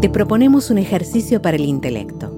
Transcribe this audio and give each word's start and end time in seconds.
Te 0.00 0.08
proponemos 0.08 0.70
un 0.70 0.78
ejercicio 0.78 1.42
para 1.42 1.58
el 1.58 1.66
intelecto, 1.66 2.30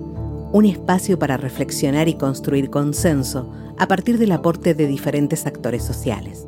un 0.52 0.64
espacio 0.64 1.16
para 1.20 1.36
reflexionar 1.36 2.08
y 2.08 2.14
construir 2.14 2.70
consenso 2.70 3.54
a 3.78 3.86
partir 3.86 4.18
del 4.18 4.32
aporte 4.32 4.75
de 4.75 4.88
diferentes 4.88 5.46
actores 5.46 5.84
sociales, 5.84 6.44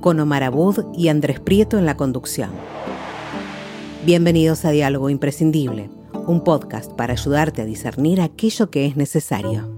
con 0.00 0.18
Omar 0.18 0.42
Abud 0.42 0.86
y 0.92 1.06
Andrés 1.06 1.38
Prieto 1.38 1.78
en 1.78 1.86
la 1.86 1.96
conducción. 1.96 2.50
Bienvenidos 4.04 4.64
a 4.64 4.72
Diálogo 4.72 5.08
Imprescindible, 5.08 5.88
un 6.26 6.42
podcast 6.42 6.90
para 6.94 7.12
ayudarte 7.12 7.62
a 7.62 7.64
discernir 7.64 8.20
aquello 8.20 8.70
que 8.70 8.86
es 8.86 8.96
necesario. 8.96 9.68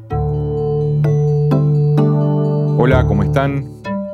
Hola, 2.79 3.05
¿cómo 3.07 3.25
están? 3.25 3.69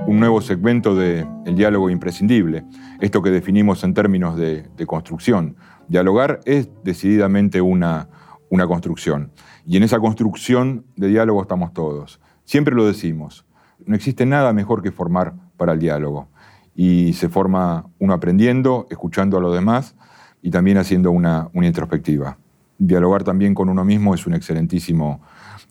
Un 0.08 0.18
nuevo 0.18 0.40
segmento 0.40 0.96
de 0.96 1.24
El 1.46 1.54
Diálogo 1.54 1.88
Imprescindible, 1.88 2.64
esto 3.00 3.22
que 3.22 3.30
definimos 3.30 3.84
en 3.84 3.94
términos 3.94 4.36
de, 4.36 4.64
de 4.76 4.86
construcción 4.86 5.54
Dialogar 5.88 6.40
es 6.44 6.68
decididamente 6.84 7.60
una, 7.60 8.08
una 8.50 8.66
construcción. 8.66 9.32
Y 9.66 9.76
en 9.76 9.82
esa 9.82 9.98
construcción 9.98 10.84
de 10.96 11.08
diálogo 11.08 11.42
estamos 11.42 11.72
todos. 11.72 12.20
Siempre 12.44 12.74
lo 12.74 12.86
decimos. 12.86 13.44
No 13.84 13.94
existe 13.94 14.26
nada 14.26 14.52
mejor 14.52 14.82
que 14.82 14.92
formar 14.92 15.34
para 15.56 15.72
el 15.72 15.78
diálogo. 15.78 16.28
Y 16.74 17.12
se 17.14 17.28
forma 17.28 17.86
uno 17.98 18.12
aprendiendo, 18.12 18.86
escuchando 18.90 19.38
a 19.38 19.40
los 19.40 19.54
demás 19.54 19.94
y 20.42 20.50
también 20.50 20.78
haciendo 20.78 21.10
una, 21.10 21.48
una 21.52 21.66
introspectiva. 21.66 22.38
Dialogar 22.78 23.24
también 23.24 23.54
con 23.54 23.68
uno 23.68 23.84
mismo 23.84 24.14
es 24.14 24.26
un 24.26 24.34
excelentísimo 24.34 25.20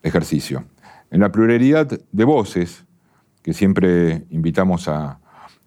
ejercicio. 0.04 0.66
En 1.10 1.22
la 1.22 1.32
pluralidad 1.32 1.88
de 2.12 2.24
voces, 2.26 2.86
que 3.42 3.54
siempre 3.54 4.26
invitamos 4.30 4.88
a, 4.90 5.20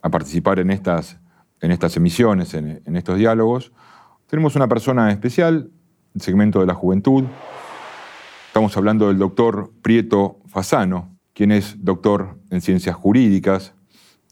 a 0.02 0.08
participar 0.10 0.58
en 0.58 0.70
estas, 0.70 1.19
en 1.60 1.70
estas 1.70 1.96
emisiones, 1.96 2.52
en, 2.55 2.82
en 2.84 2.96
estos 2.96 3.16
diálogos, 3.16 3.72
tenemos 4.30 4.55
una 4.55 4.69
persona 4.69 5.11
especial, 5.11 5.73
el 6.14 6.20
segmento 6.20 6.61
de 6.61 6.67
la 6.67 6.75
juventud. 6.75 7.25
Estamos 8.47 8.77
hablando 8.77 9.09
del 9.09 9.19
doctor 9.19 9.72
Prieto 9.83 10.39
Fasano, 10.47 11.19
quien 11.34 11.50
es 11.50 11.84
doctor 11.84 12.39
en 12.50 12.61
ciencias 12.61 12.95
jurídicas, 12.95 13.75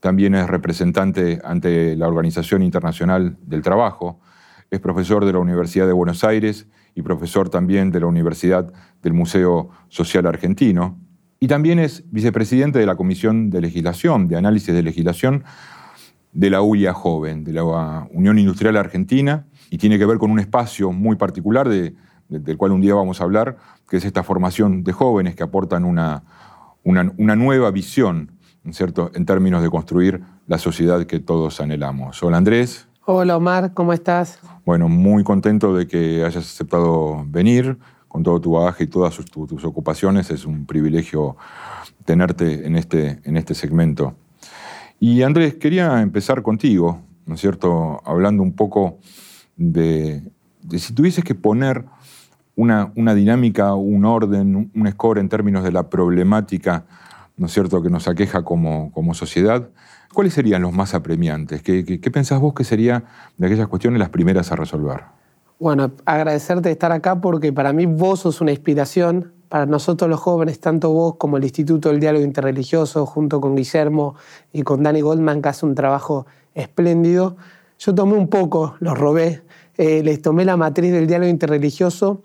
también 0.00 0.36
es 0.36 0.46
representante 0.46 1.40
ante 1.42 1.96
la 1.96 2.06
Organización 2.06 2.62
Internacional 2.62 3.38
del 3.42 3.62
Trabajo, 3.62 4.20
es 4.70 4.78
profesor 4.78 5.24
de 5.24 5.32
la 5.32 5.40
Universidad 5.40 5.88
de 5.88 5.92
Buenos 5.92 6.22
Aires 6.22 6.68
y 6.94 7.02
profesor 7.02 7.48
también 7.48 7.90
de 7.90 7.98
la 7.98 8.06
Universidad 8.06 8.72
del 9.02 9.14
Museo 9.14 9.70
Social 9.88 10.26
Argentino, 10.26 10.96
y 11.40 11.48
también 11.48 11.80
es 11.80 12.04
vicepresidente 12.12 12.78
de 12.78 12.86
la 12.86 12.94
Comisión 12.94 13.50
de 13.50 13.62
Legislación, 13.62 14.28
de 14.28 14.36
Análisis 14.36 14.72
de 14.72 14.82
Legislación 14.84 15.42
de 16.32 16.50
la 16.50 16.62
UIA 16.62 16.92
Joven, 16.92 17.44
de 17.44 17.52
la 17.52 18.06
Unión 18.12 18.38
Industrial 18.38 18.76
Argentina, 18.76 19.46
y 19.70 19.78
tiene 19.78 19.98
que 19.98 20.06
ver 20.06 20.18
con 20.18 20.30
un 20.30 20.38
espacio 20.38 20.92
muy 20.92 21.16
particular 21.16 21.68
del 21.68 22.56
cual 22.56 22.72
un 22.72 22.80
día 22.80 22.94
vamos 22.94 23.20
a 23.20 23.24
hablar, 23.24 23.56
que 23.88 23.96
es 23.96 24.04
esta 24.04 24.22
formación 24.22 24.84
de 24.84 24.92
jóvenes 24.92 25.34
que 25.34 25.42
aportan 25.42 25.84
una, 25.84 26.22
una, 26.84 27.36
nueva 27.36 27.70
visión, 27.70 28.32
¿cierto?, 28.70 29.10
en 29.14 29.26
términos 29.26 29.62
de 29.62 29.70
construir 29.70 30.22
la 30.46 30.58
sociedad 30.58 31.04
que 31.06 31.20
todos 31.20 31.60
anhelamos. 31.60 32.22
Hola 32.22 32.38
Andrés. 32.38 32.88
Hola 33.04 33.36
Omar, 33.36 33.72
¿cómo 33.72 33.92
estás? 33.92 34.38
Bueno, 34.66 34.88
muy 34.88 35.24
contento 35.24 35.74
de 35.74 35.86
que 35.86 36.24
hayas 36.24 36.44
aceptado 36.44 37.24
venir 37.26 37.78
con 38.06 38.22
todo 38.22 38.40
tu 38.40 38.52
bagaje 38.52 38.84
y 38.84 38.86
todas 38.86 39.16
tus, 39.16 39.64
ocupaciones. 39.64 40.30
Es 40.30 40.44
un 40.44 40.66
privilegio 40.66 41.36
tenerte 42.04 42.66
en 42.66 42.76
este, 42.76 43.20
en 43.24 43.36
este 43.36 43.54
segmento. 43.54 44.14
Y 45.00 45.22
Andrés, 45.22 45.54
quería 45.54 46.00
empezar 46.02 46.42
contigo, 46.42 47.00
¿no 47.26 47.34
es 47.34 47.40
cierto?, 47.40 48.02
hablando 48.04 48.42
un 48.42 48.52
poco 48.52 48.98
de, 49.56 50.22
si 50.76 50.92
tuvieses 50.92 51.24
que 51.24 51.34
poner 51.34 51.84
una, 52.56 52.92
una, 52.96 53.14
dinámica, 53.14 53.74
un 53.74 54.04
orden, 54.04 54.70
un 54.74 54.90
score 54.90 55.18
en 55.18 55.28
términos 55.28 55.62
de 55.62 55.70
la 55.70 55.88
problemática, 55.88 56.84
¿no 57.36 57.46
es 57.46 57.52
cierto?, 57.52 57.80
que 57.82 57.90
nos 57.90 58.08
aqueja 58.08 58.42
como, 58.42 58.90
como 58.90 59.14
sociedad, 59.14 59.68
¿cuáles 60.12 60.34
serían 60.34 60.62
los 60.62 60.72
más 60.72 60.94
apremiantes? 60.94 61.62
¿Qué, 61.62 61.84
qué, 61.84 62.10
pensás 62.10 62.40
vos 62.40 62.54
que 62.54 62.64
serían 62.64 63.04
de 63.36 63.46
aquellas 63.46 63.68
cuestiones 63.68 64.00
las 64.00 64.08
primeras 64.08 64.50
a 64.50 64.56
resolver? 64.56 65.02
Bueno, 65.60 65.92
agradecerte 66.04 66.68
de 66.68 66.72
estar 66.72 66.92
acá 66.92 67.20
porque 67.20 67.52
para 67.52 67.72
mí 67.72 67.86
vos 67.86 68.20
sos 68.20 68.40
una 68.40 68.50
inspiración. 68.50 69.32
Para 69.48 69.66
nosotros 69.66 70.10
los 70.10 70.20
jóvenes, 70.20 70.60
tanto 70.60 70.90
vos 70.90 71.14
como 71.16 71.38
el 71.38 71.44
Instituto 71.44 71.88
del 71.88 72.00
Diálogo 72.00 72.24
Interreligioso, 72.24 73.06
junto 73.06 73.40
con 73.40 73.56
Guillermo 73.56 74.14
y 74.52 74.62
con 74.62 74.82
Danny 74.82 75.00
Goldman, 75.00 75.40
que 75.40 75.48
hace 75.48 75.64
un 75.64 75.74
trabajo 75.74 76.26
espléndido. 76.54 77.36
Yo 77.78 77.94
tomé 77.94 78.14
un 78.14 78.28
poco, 78.28 78.76
los 78.80 78.98
robé, 78.98 79.42
eh, 79.78 80.02
les 80.02 80.20
tomé 80.20 80.44
la 80.44 80.56
matriz 80.56 80.92
del 80.92 81.06
diálogo 81.06 81.30
interreligioso 81.30 82.24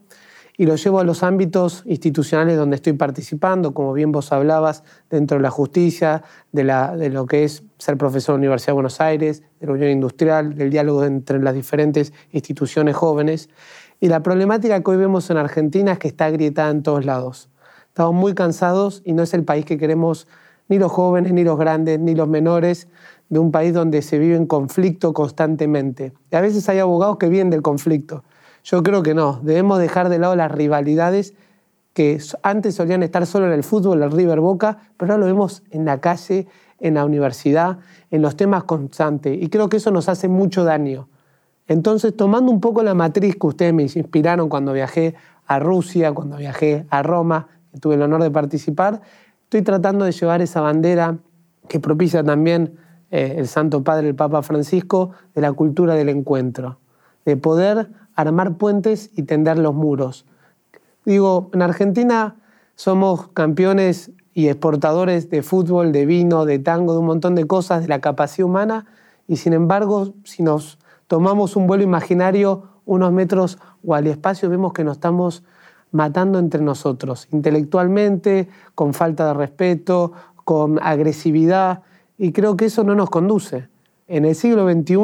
y 0.58 0.66
lo 0.66 0.76
llevo 0.76 1.00
a 1.00 1.04
los 1.04 1.24
ámbitos 1.24 1.84
institucionales 1.86 2.58
donde 2.58 2.76
estoy 2.76 2.94
participando, 2.94 3.74
como 3.74 3.94
bien 3.94 4.12
vos 4.12 4.32
hablabas, 4.32 4.84
dentro 5.10 5.38
de 5.38 5.44
la 5.44 5.50
justicia, 5.50 6.24
de, 6.52 6.64
de 6.64 7.10
lo 7.10 7.26
que 7.26 7.44
es 7.44 7.64
ser 7.78 7.98
profesor 7.98 8.34
de 8.34 8.38
la 8.38 8.40
Universidad 8.40 8.68
de 8.68 8.74
Buenos 8.74 9.02
Aires, 9.02 9.44
de 9.60 9.68
la 9.68 9.74
Unión 9.74 9.92
Industrial, 9.92 10.56
del 10.56 10.70
diálogo 10.70 11.06
entre 11.06 11.40
las 11.40 11.54
diferentes 11.54 12.14
instituciones 12.32 12.96
jóvenes. 12.96 13.50
Y 14.04 14.10
la 14.10 14.22
problemática 14.22 14.84
que 14.84 14.92
hoy 14.92 14.98
vemos 14.98 15.30
en 15.30 15.38
Argentina 15.38 15.94
es 15.94 15.98
que 15.98 16.10
está 16.10 16.26
agrietada 16.26 16.70
en 16.72 16.84
todos 16.84 17.06
lados. 17.06 17.48
Estamos 17.88 18.14
muy 18.14 18.34
cansados 18.34 19.02
y 19.06 19.14
no 19.14 19.24
es 19.24 19.34
el 19.34 19.46
país 19.46 19.64
que 19.64 19.78
queremos 19.78 20.28
ni 20.68 20.78
los 20.78 20.92
jóvenes, 20.92 21.32
ni 21.32 21.46
los 21.46 21.58
grandes, 21.58 22.02
ni 22.02 22.14
los 22.14 22.28
menores, 22.28 22.90
de 23.30 23.40
un 23.40 23.54
país 23.54 23.74
donde 23.74 24.02
se 24.02 24.20
vive 24.20 24.36
en 24.36 24.46
conflicto 24.46 25.14
constantemente. 25.14 26.12
Y 26.30 26.36
a 26.36 26.42
veces 26.42 26.68
hay 26.68 26.80
abogados 26.80 27.16
que 27.16 27.30
vienen 27.30 27.50
del 27.50 27.62
conflicto. 27.62 28.26
Yo 28.66 28.84
creo 28.84 29.04
que 29.04 29.14
no, 29.14 29.40
debemos 29.42 29.80
dejar 29.80 30.10
de 30.10 30.20
lado 30.20 30.36
las 30.36 30.52
rivalidades 30.52 31.34
que 31.94 32.20
antes 32.42 32.76
solían 32.76 33.04
estar 33.04 33.26
solo 33.26 33.48
en 33.48 33.54
el 33.54 33.64
fútbol, 33.64 34.04
el 34.04 34.12
River 34.12 34.42
Boca, 34.42 34.80
pero 34.98 35.14
ahora 35.14 35.22
lo 35.22 35.28
vemos 35.28 35.64
en 35.72 35.86
la 35.86 36.02
calle, 36.02 36.50
en 36.82 36.96
la 36.96 37.06
universidad, 37.06 37.80
en 38.12 38.22
los 38.22 38.36
temas 38.36 38.66
constantes. 38.66 39.42
Y 39.42 39.48
creo 39.48 39.70
que 39.70 39.78
eso 39.78 39.92
nos 39.92 40.10
hace 40.10 40.28
mucho 40.28 40.66
daño. 40.66 41.08
Entonces, 41.68 42.16
tomando 42.16 42.52
un 42.52 42.60
poco 42.60 42.84
la 42.84 42.94
matriz 42.94 43.36
que 43.36 43.48
ustedes 43.48 43.74
me 43.74 43.84
inspiraron 43.84 44.50
cuando 44.50 44.74
viajé 44.74 45.16
a 45.46 45.60
Rusia, 45.60 46.12
cuando 46.14 46.38
viajé 46.38 46.86
a 46.90 47.04
Roma, 47.04 47.48
que 47.72 47.80
tuve 47.80 47.96
el 47.96 48.02
honor 48.02 48.22
de 48.22 48.32
participar, 48.32 49.02
estoy 49.44 49.62
tratando 49.62 50.06
de 50.06 50.12
llevar 50.12 50.42
esa 50.42 50.62
bandera 50.62 51.18
que 51.68 51.80
propicia 51.80 52.24
también 52.24 52.78
eh, 53.12 53.36
el 53.38 53.48
Santo 53.48 53.84
Padre, 53.84 54.10
el 54.10 54.16
Papa 54.16 54.42
Francisco, 54.42 55.12
de 55.36 55.42
la 55.42 55.54
cultura 55.54 55.96
del 55.96 56.10
encuentro, 56.10 56.80
de 57.26 57.38
poder 57.38 57.90
armar 58.16 58.58
puentes 58.58 59.12
y 59.16 59.24
tender 59.24 59.58
los 59.58 59.74
muros. 59.74 60.26
Digo, 61.06 61.50
en 61.54 61.62
Argentina 61.62 62.36
somos 62.76 63.30
campeones 63.30 64.12
y 64.34 64.48
exportadores 64.48 65.30
de 65.30 65.44
fútbol, 65.44 65.92
de 65.92 66.06
vino, 66.06 66.46
de 66.46 66.60
tango, 66.60 66.94
de 66.94 67.00
un 67.00 67.06
montón 67.06 67.36
de 67.36 67.46
cosas, 67.46 67.84
de 67.84 67.88
la 67.88 68.02
capacidad 68.02 68.48
humana, 68.48 68.86
y 69.28 69.38
sin 69.38 69.54
embargo, 69.54 70.14
si 70.24 70.44
nos 70.44 70.80
tomamos 71.14 71.56
un 71.56 71.68
vuelo 71.68 71.84
imaginario 71.84 72.64
unos 72.86 73.12
metros 73.12 73.60
o 73.86 73.94
al 73.94 74.08
espacio, 74.08 74.50
vemos 74.50 74.74
que 74.74 74.84
nos 74.84 74.98
estamos 74.98 75.44
matando 75.92 76.40
entre 76.40 76.60
nosotros, 76.60 77.28
intelectualmente, 77.32 78.50
con 78.74 78.96
falta 78.96 79.28
de 79.28 79.36
respeto, 79.36 80.12
con 80.44 80.80
agresividad. 80.82 81.84
Y 82.18 82.32
creo 82.32 82.58
que 82.58 82.66
eso 82.66 82.84
no 82.84 82.96
nos 82.96 83.12
conduce. 83.12 83.68
En 84.08 84.26
el 84.26 84.34
siglo 84.34 84.68
XXI 84.68 84.96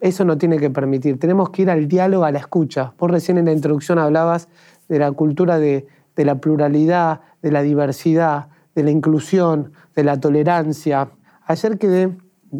eso 0.00 0.24
no 0.24 0.38
tiene 0.38 0.56
que 0.56 0.70
permitir. 0.70 1.20
Tenemos 1.20 1.50
que 1.50 1.60
ir 1.60 1.70
al 1.70 1.86
diálogo, 1.86 2.24
a 2.24 2.32
la 2.32 2.38
escucha. 2.38 2.94
Vos 2.98 3.10
recién 3.10 3.36
en 3.36 3.44
la 3.44 3.52
introducción 3.52 3.98
hablabas 3.98 4.48
de 4.88 4.98
la 5.00 5.12
cultura 5.12 5.58
de, 5.58 5.86
la 6.16 6.36
pluralidad, 6.36 7.20
de 7.42 7.52
la 7.52 7.60
diversidad, 7.60 8.48
de 8.74 8.84
la 8.84 8.90
inclusión, 8.90 9.72
de 9.94 10.02
la 10.02 10.18
tolerancia. 10.18 11.10
Ayer 11.44 11.76
quedé, 11.76 12.16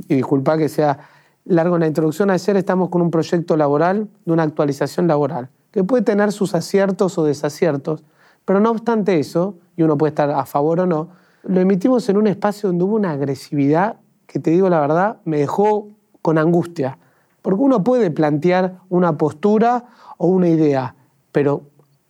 y 0.09 0.17
disculpa 0.17 0.59
que 0.59 0.69
sea 0.69 1.16
largo 1.47 1.77
en 1.77 1.81
la 1.81 1.87
introducción, 1.87 2.31
ayer 2.31 2.57
estamos 2.57 2.91
con 2.91 3.01
un 3.01 3.11
proyecto 3.11 3.57
laboral 3.57 4.09
de 4.25 4.33
una 4.33 4.43
actualización 4.43 5.07
laboral, 5.07 5.49
que 5.71 5.85
puede 5.85 6.03
tener 6.03 6.33
sus 6.33 6.55
aciertos 6.55 7.17
o 7.19 7.25
desaciertos, 7.25 8.05
pero 8.45 8.61
no 8.61 8.71
obstante 8.71 9.19
eso, 9.19 9.55
y 9.77 9.83
uno 9.83 9.97
puede 9.97 10.11
estar 10.11 10.31
a 10.31 10.45
favor 10.45 10.81
o 10.81 10.87
no, 10.87 11.09
lo 11.45 11.61
emitimos 11.61 12.09
en 12.09 12.17
un 12.17 12.27
espacio 12.27 12.69
donde 12.69 12.85
hubo 12.85 12.97
una 12.97 13.13
agresividad 13.13 13.97
que 14.27 14.41
te 14.41 14.51
digo 14.51 14.69
la 14.69 14.81
verdad, 14.81 15.19
me 15.25 15.39
dejó 15.39 15.89
con 16.21 16.39
angustia. 16.39 16.99
Porque 17.43 17.63
uno 17.63 17.85
puede 17.85 18.11
plantear 18.11 18.81
una 18.89 19.17
postura 19.17 19.85
o 20.19 20.27
una 20.27 20.49
idea, 20.49 20.97
pero 21.31 21.63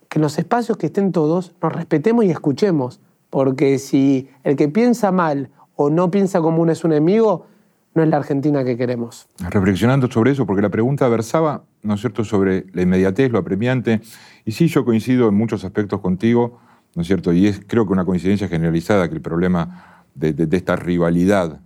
que 0.09 0.17
en 0.17 0.23
los 0.23 0.39
espacios 0.39 0.77
que 0.77 0.87
estén 0.87 1.11
todos 1.11 1.53
nos 1.61 1.73
respetemos 1.73 2.25
y 2.25 2.31
escuchemos. 2.31 2.99
Porque 3.29 3.77
si 3.77 4.29
el 4.43 4.55
que 4.55 4.67
piensa 4.69 5.11
mal 5.11 5.51
o 5.75 5.89
no 5.91 6.09
piensa 6.09 6.41
como 6.41 6.61
uno 6.61 6.71
es 6.71 6.83
un 6.83 6.93
enemigo, 6.93 7.45
no 7.97 8.03
es 8.03 8.09
la 8.09 8.17
Argentina 8.17 8.63
que 8.63 8.77
queremos. 8.77 9.27
Reflexionando 9.49 10.09
sobre 10.09 10.31
eso, 10.31 10.45
porque 10.45 10.61
la 10.61 10.69
pregunta 10.69 11.07
versaba, 11.09 11.63
¿no 11.83 11.95
es 11.95 11.99
cierto?, 11.99 12.23
sobre 12.23 12.65
la 12.71 12.83
inmediatez, 12.83 13.31
lo 13.31 13.39
apremiante. 13.39 13.99
Y 14.45 14.53
sí, 14.53 14.67
yo 14.67 14.85
coincido 14.85 15.27
en 15.27 15.35
muchos 15.35 15.65
aspectos 15.65 15.99
contigo 15.99 16.59
¿no 16.97 17.01
es 17.01 17.07
cierto? 17.07 17.31
Y 17.31 17.45
es 17.45 17.61
creo 17.65 17.85
que 17.85 17.93
una 17.93 18.05
coincidencia 18.05 18.47
generalizada 18.47 19.07
que 19.07 19.13
el 19.13 19.21
problema 19.21 20.05
de, 20.15 20.47
esta 20.51 20.75
rivalidad, 20.75 21.61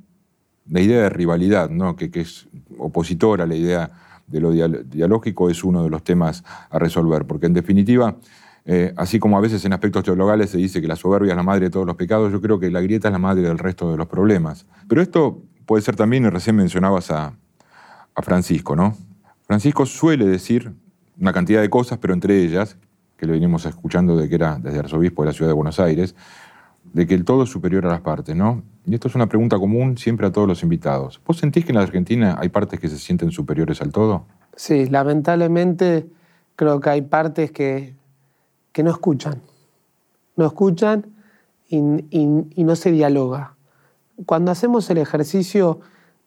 la 0.69 0.81
idea 0.81 1.03
de 1.03 1.09
rivalidad, 1.09 1.69
¿no? 1.69 1.95
que, 1.95 2.09
es 2.13 2.49
opositora 2.77 3.45
a 3.45 3.47
la 3.47 3.55
idea 3.55 3.91
lo 4.27 4.51
dialógico 4.51 5.49
es 5.49 5.63
uno 5.63 5.83
de 5.83 5.89
los 5.89 6.03
temas 6.03 6.43
a 6.69 6.79
resolver, 6.79 7.25
porque 7.25 7.45
en 7.45 7.53
definitiva, 7.53 8.17
eh, 8.65 8.93
así 8.97 9.19
como 9.19 9.37
a 9.37 9.41
veces 9.41 9.63
en 9.63 9.71
aspectos 9.71 10.03
teologales 10.03 10.49
se 10.49 10.57
dice 10.57 10.81
que 10.81 10.87
la 10.87 10.97
soberbia 10.97 11.31
es 11.31 11.37
la 11.37 11.43
madre 11.43 11.65
de 11.65 11.69
todos 11.69 11.85
los 11.85 11.95
pecados, 11.95 12.31
yo 12.31 12.41
creo 12.41 12.59
que 12.59 12.69
la 12.69 12.81
grieta 12.81 13.07
es 13.07 13.11
la 13.13 13.19
madre 13.19 13.43
del 13.43 13.57
resto 13.57 13.89
de 13.89 13.97
los 13.97 14.07
problemas. 14.07 14.65
Pero 14.89 15.01
esto 15.01 15.43
puede 15.65 15.81
ser 15.81 15.95
también, 15.95 16.25
y 16.25 16.29
recién 16.29 16.55
mencionabas 16.55 17.11
a, 17.11 17.33
a 18.15 18.21
Francisco, 18.21 18.75
¿no? 18.75 18.95
Francisco 19.45 19.85
suele 19.85 20.25
decir 20.25 20.73
una 21.19 21.33
cantidad 21.33 21.61
de 21.61 21.69
cosas, 21.69 21.97
pero 21.99 22.13
entre 22.13 22.41
ellas, 22.41 22.77
que 23.17 23.25
lo 23.25 23.33
venimos 23.33 23.65
escuchando 23.65 24.17
de 24.17 24.27
que 24.27 24.35
era 24.35 24.57
desde 24.57 24.79
arzobispo 24.79 25.23
de 25.23 25.27
la 25.27 25.33
ciudad 25.33 25.49
de 25.49 25.53
Buenos 25.53 25.79
Aires, 25.79 26.15
de 26.83 27.05
que 27.05 27.13
el 27.13 27.23
todo 27.23 27.43
es 27.43 27.49
superior 27.49 27.85
a 27.85 27.89
las 27.89 28.01
partes, 28.01 28.35
¿no? 28.35 28.63
Y 28.85 28.95
esto 28.95 29.07
es 29.07 29.15
una 29.15 29.27
pregunta 29.27 29.59
común 29.59 29.97
siempre 29.97 30.25
a 30.25 30.31
todos 30.31 30.47
los 30.47 30.63
invitados. 30.63 31.21
¿Vos 31.25 31.37
sentís 31.37 31.63
que 31.63 31.71
en 31.71 31.77
la 31.77 31.83
Argentina 31.83 32.37
hay 32.39 32.49
partes 32.49 32.79
que 32.79 32.89
se 32.89 32.97
sienten 32.97 33.31
superiores 33.31 33.81
al 33.81 33.91
todo? 33.91 34.25
Sí, 34.55 34.87
lamentablemente 34.87 36.07
creo 36.55 36.79
que 36.79 36.89
hay 36.89 37.01
partes 37.03 37.51
que, 37.51 37.95
que 38.71 38.83
no 38.83 38.89
escuchan. 38.89 39.41
No 40.35 40.47
escuchan 40.47 41.05
y, 41.67 41.77
y 41.79 42.63
no 42.63 42.75
se 42.75 42.91
dialoga. 42.91 43.55
Cuando 44.25 44.51
hacemos 44.51 44.89
el 44.89 44.97
ejercicio, 44.97 45.79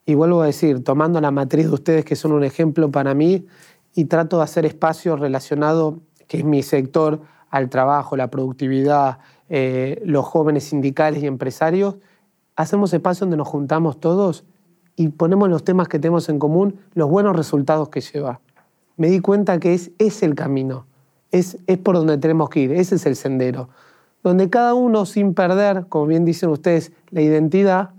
y 0.07 0.15
vuelvo 0.15 0.43
a 0.43 0.47
decir, 0.47 0.83
tomando 0.85 1.21
la 1.21 1.31
matriz 1.31 1.67
de 1.67 1.75
ustedes 1.75 2.05
que 2.05 2.17
son 2.17 2.33
un 2.33 2.45
ejemplo 2.45 2.91
para 2.91 3.15
mí, 3.15 3.47
y 3.95 4.07
trato 4.07 4.39
de 4.39 4.45
hacer 4.45 4.67
espacios 4.67 5.21
relacionados, 5.21 5.95
que 6.27 6.39
es 6.39 6.45
mi 6.45 6.63
sector, 6.63 7.21
al 7.51 7.69
trabajo, 7.71 8.17
la 8.17 8.29
productividad, 8.31 9.19
eh, 9.49 10.03
los 10.05 10.25
jóvenes 10.25 10.65
sindicales 10.65 11.23
y 11.23 11.27
empresarios, 11.27 11.97
hacemos 12.57 12.93
espacios 12.93 13.21
donde 13.21 13.37
nos 13.37 13.47
juntamos 13.47 14.01
todos 14.01 14.45
y 14.97 15.09
ponemos 15.09 15.49
los 15.49 15.65
temas 15.65 15.89
que 15.89 15.99
tenemos 15.99 16.29
en 16.29 16.39
común, 16.39 16.81
los 16.95 17.09
buenos 17.09 17.37
resultados 17.37 17.89
que 17.91 18.01
lleva. 18.01 18.41
Me 18.97 19.09
di 19.09 19.21
cuenta 19.21 19.59
que 19.61 19.75
es, 19.75 19.91
es 19.99 20.23
el 20.23 20.35
camino, 20.35 20.87
es, 21.31 21.59
es 21.67 21.79
por 21.79 21.97
donde 21.97 22.19
tenemos 22.19 22.49
que 22.49 22.61
ir, 22.61 22.73
ese 22.73 22.97
es 22.97 23.07
el 23.07 23.17
sendero, 23.17 23.69
donde 24.25 24.51
cada 24.51 24.75
uno 24.75 25.05
sin 25.05 25.35
perder, 25.35 25.87
como 25.89 26.07
bien 26.07 26.25
dicen 26.25 26.49
ustedes, 26.49 26.93
la 27.11 27.21
identidad, 27.21 27.91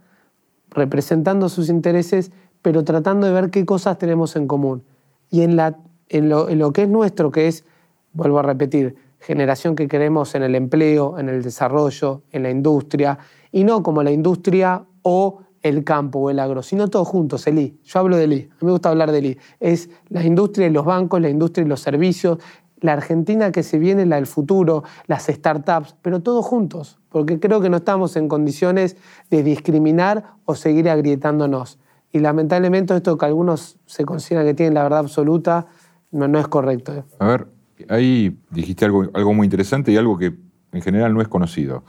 representando 0.71 1.47
sus 1.47 1.69
intereses, 1.69 2.31
pero 2.63 2.83
tratando 2.83 3.27
de 3.27 3.33
ver 3.33 3.51
qué 3.51 3.63
cosas 3.63 3.99
tenemos 3.99 4.35
en 4.35 4.47
común. 4.47 4.83
Y 5.29 5.41
en, 5.43 5.55
lo, 5.55 6.49
lo 6.49 6.73
que 6.73 6.83
es 6.83 6.89
nuestro, 6.89 7.31
que 7.31 7.47
es, 7.47 7.63
vuelvo 8.11 8.39
a 8.39 8.41
repetir, 8.41 8.95
generación 9.19 9.75
que 9.75 9.87
queremos 9.87 10.33
en 10.33 10.41
el 10.41 10.55
empleo, 10.55 11.17
en 11.19 11.29
el 11.29 11.43
desarrollo, 11.43 12.23
en 12.31 12.43
la 12.43 12.49
industria, 12.49 13.19
y 13.51 13.63
no 13.63 13.83
como 13.83 14.01
la 14.01 14.11
industria 14.11 14.83
o 15.03 15.41
el 15.61 15.83
campo 15.83 16.19
o 16.19 16.29
el 16.29 16.39
agro, 16.39 16.63
sino 16.63 16.87
todos 16.89 17.07
juntos, 17.07 17.45
el 17.47 17.59
I. 17.59 17.79
Yo 17.83 17.99
hablo 17.99 18.17
del 18.17 18.33
I, 18.33 18.49
a 18.51 18.55
mí 18.55 18.65
me 18.67 18.71
gusta 18.71 18.89
hablar 18.89 19.11
del 19.11 19.25
I. 19.25 19.37
Es 19.59 19.89
la 20.09 20.23
industria 20.23 20.67
y 20.67 20.69
los 20.71 20.85
bancos, 20.85 21.21
la 21.21 21.29
industria 21.29 21.65
y 21.65 21.67
los 21.67 21.81
servicios, 21.81 22.39
la 22.85 22.93
Argentina 22.93 23.51
que 23.51 23.63
se 23.63 23.77
viene, 23.79 24.05
la 24.05 24.15
del 24.15 24.27
futuro, 24.27 24.83
las 25.07 25.25
startups, 25.25 25.95
pero 26.01 26.21
todos 26.21 26.45
juntos, 26.45 26.99
porque 27.09 27.39
creo 27.39 27.61
que 27.61 27.69
no 27.69 27.77
estamos 27.77 28.15
en 28.15 28.27
condiciones 28.27 28.97
de 29.29 29.43
discriminar 29.43 30.35
o 30.45 30.55
seguir 30.55 30.89
agrietándonos. 30.89 31.79
Y 32.11 32.19
lamentablemente 32.19 32.95
esto 32.95 33.17
que 33.17 33.25
algunos 33.25 33.77
se 33.85 34.05
consideran 34.05 34.45
que 34.45 34.53
tienen 34.53 34.75
la 34.75 34.83
verdad 34.83 34.99
absoluta, 34.99 35.67
no, 36.11 36.39
es 36.39 36.47
correcto. 36.47 37.03
A 37.19 37.27
ver, 37.27 37.47
ahí 37.89 38.37
dijiste 38.51 38.85
algo, 38.85 39.09
algo 39.13 39.33
muy 39.33 39.45
interesante 39.45 39.91
y 39.91 39.97
algo 39.97 40.17
que 40.17 40.33
en 40.71 40.81
general 40.81 41.13
no 41.13 41.21
es 41.21 41.27
conocido. 41.27 41.83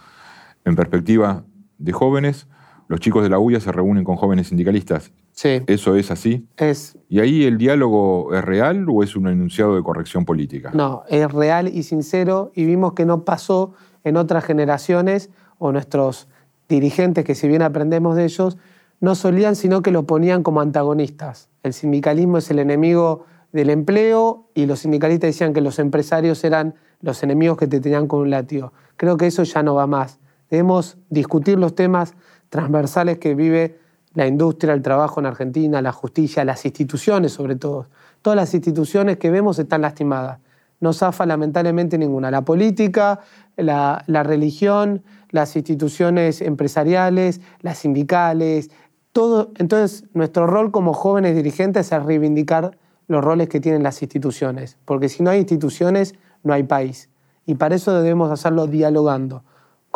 En 0.65 0.75
perspectiva 0.75 1.45
de 1.79 1.93
jóvenes, 1.93 2.49
los 2.89 3.01
chicos 3.01 3.23
de 3.23 3.29
la 3.29 3.39
UIA 3.39 3.61
se 3.61 3.71
reúnen 3.71 4.05
con 4.05 4.17
jóvenes 4.17 4.49
sindicalistas. 4.49 5.13
Sí. 5.37 5.63
¿Eso 5.67 5.97
es 5.97 6.11
así? 6.11 6.49
Es. 6.57 6.97
¿Y 7.11 7.21
ahí 7.21 7.45
el 7.45 7.59
diálogo 7.59 8.35
es 8.35 8.43
real 8.43 8.87
o 8.89 9.03
es 9.03 9.17
un 9.17 9.29
enunciado 9.29 9.77
de 9.77 9.83
corrección 9.83 10.25
política? 10.25 10.71
No, 10.73 11.05
es 11.09 11.31
real 11.31 11.69
y 11.69 11.83
sincero 11.83 12.51
y 12.55 12.65
vimos 12.65 12.95
que 12.95 13.05
no 13.05 13.25
pasó 13.25 13.75
en 14.03 14.17
otras 14.17 14.45
generaciones 14.45 15.29
o 15.59 15.73
nuestros 15.73 16.29
dirigentes, 16.71 17.25
que 17.27 17.35
si 17.35 17.49
bien 17.49 17.61
aprendemos 17.61 18.17
de 18.17 18.25
ellos, 18.25 18.57
no 19.01 19.15
solían, 19.15 19.57
sino 19.57 19.83
que 19.83 19.91
lo 19.91 20.07
ponían 20.07 20.43
como 20.43 20.63
antagonistas. 20.63 21.51
El 21.63 21.75
sindicalismo 21.75 22.39
es 22.39 22.51
el 22.51 22.59
enemigo 22.59 23.27
del 23.53 23.69
empleo 23.69 24.49
y 24.55 24.65
los 24.65 24.81
sindicalistas 24.81 25.29
decían 25.29 25.53
que 25.53 25.61
los 25.61 25.79
empresarios 25.79 26.43
eran 26.45 26.77
los 27.03 27.23
enemigos 27.23 27.59
que 27.59 27.67
te 27.67 27.81
tenían 27.81 28.09
con 28.09 28.21
un 28.21 28.31
látigo. 28.31 28.73
Creo 28.97 29.19
que 29.19 29.27
eso 29.27 29.43
ya 29.43 29.63
no 29.63 29.75
va 29.75 29.87
más. 29.87 30.19
Debemos 30.49 30.97
discutir 31.11 31.59
los 31.59 31.75
temas 31.75 32.15
transversales 32.49 33.19
que 33.19 33.35
vive 33.35 33.79
la 34.17 34.27
industria, 34.27 34.73
el 34.73 34.81
trabajo 34.81 35.21
en 35.21 35.27
Argentina, 35.27 35.83
la 35.83 35.93
justicia, 35.93 36.45
las 36.45 36.65
instituciones 36.65 37.33
sobre 37.33 37.55
todo. 37.55 37.87
Todas 38.23 38.37
las 38.37 38.55
instituciones 38.55 39.19
que 39.19 39.31
vemos 39.31 39.59
están 39.59 39.83
lastimadas. 39.83 40.41
No 40.81 40.95
zafa 40.95 41.27
lamentablemente 41.27 41.99
ninguna. 41.99 42.31
La 42.31 42.43
política, 42.43 43.21
la, 43.57 44.03
religión, 44.09 45.03
las 45.31 45.55
instituciones 45.55 46.41
empresariales, 46.41 47.43
las 47.61 47.79
sindicales, 47.79 48.71
todo. 49.13 49.53
Entonces, 49.59 50.05
nuestro 50.15 50.47
rol 50.47 50.71
como 50.71 50.95
jóvenes 50.95 51.37
dirigentes 51.37 51.93
es 51.93 52.03
reivindicar 52.03 52.79
los 53.09 53.23
roles 53.23 53.51
que 53.51 53.61
tienen 53.61 53.83
las 53.83 54.01
instituciones, 54.03 54.79
porque 54.87 55.11
si 55.11 55.23
no 55.23 55.31
hay 55.31 55.41
instituciones, 55.41 56.15
no 56.43 56.55
hay 56.55 56.63
país. 56.63 57.11
Y 57.45 57.57
para 57.57 57.77
eso 57.77 57.93
debemos 57.93 58.31
hacerlo 58.31 58.67
dialogando, 58.67 59.45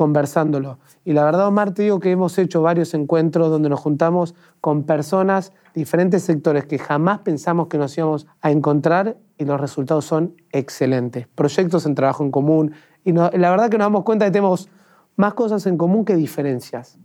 conversándolo. 0.00 0.79
Y 1.05 1.12
la 1.12 1.26
verdad, 1.26 1.49
Omar, 1.49 1.75
te 1.75 1.82
digo 1.82 2.00
que 2.00 2.11
hemos 2.11 2.38
hecho 2.38 2.62
varios 2.62 2.94
encuentros 2.94 3.50
donde 3.50 3.69
nos 3.69 3.81
juntamos 3.81 4.35
con 4.62 4.85
personas, 4.85 5.52
diferentes 5.75 6.23
sectores 6.23 6.64
que 6.64 6.79
jamás 6.79 7.19
pensamos 7.19 7.67
que 7.67 7.76
nos 7.76 7.99
íbamos 7.99 8.26
a 8.41 8.50
encontrar 8.50 9.19
y 9.37 9.44
los 9.44 9.61
resultados 9.61 10.06
son 10.06 10.37
excelentes. 10.52 11.29
Proyectos 11.29 11.85
en 11.85 11.94
trabajo 11.94 12.25
en 12.25 12.31
común. 12.31 12.73
Y 13.05 13.12
la 13.12 13.29
verdad 13.50 13.69
que 13.69 13.76
nos 13.76 13.85
damos 13.85 14.05
cuenta 14.05 14.25
que 14.25 14.31
tenemos 14.31 14.70
más 15.17 15.35
cosas 15.35 15.67
en 15.67 15.76
común 15.76 16.06
que 16.06 16.17
diferencias. 16.17 16.99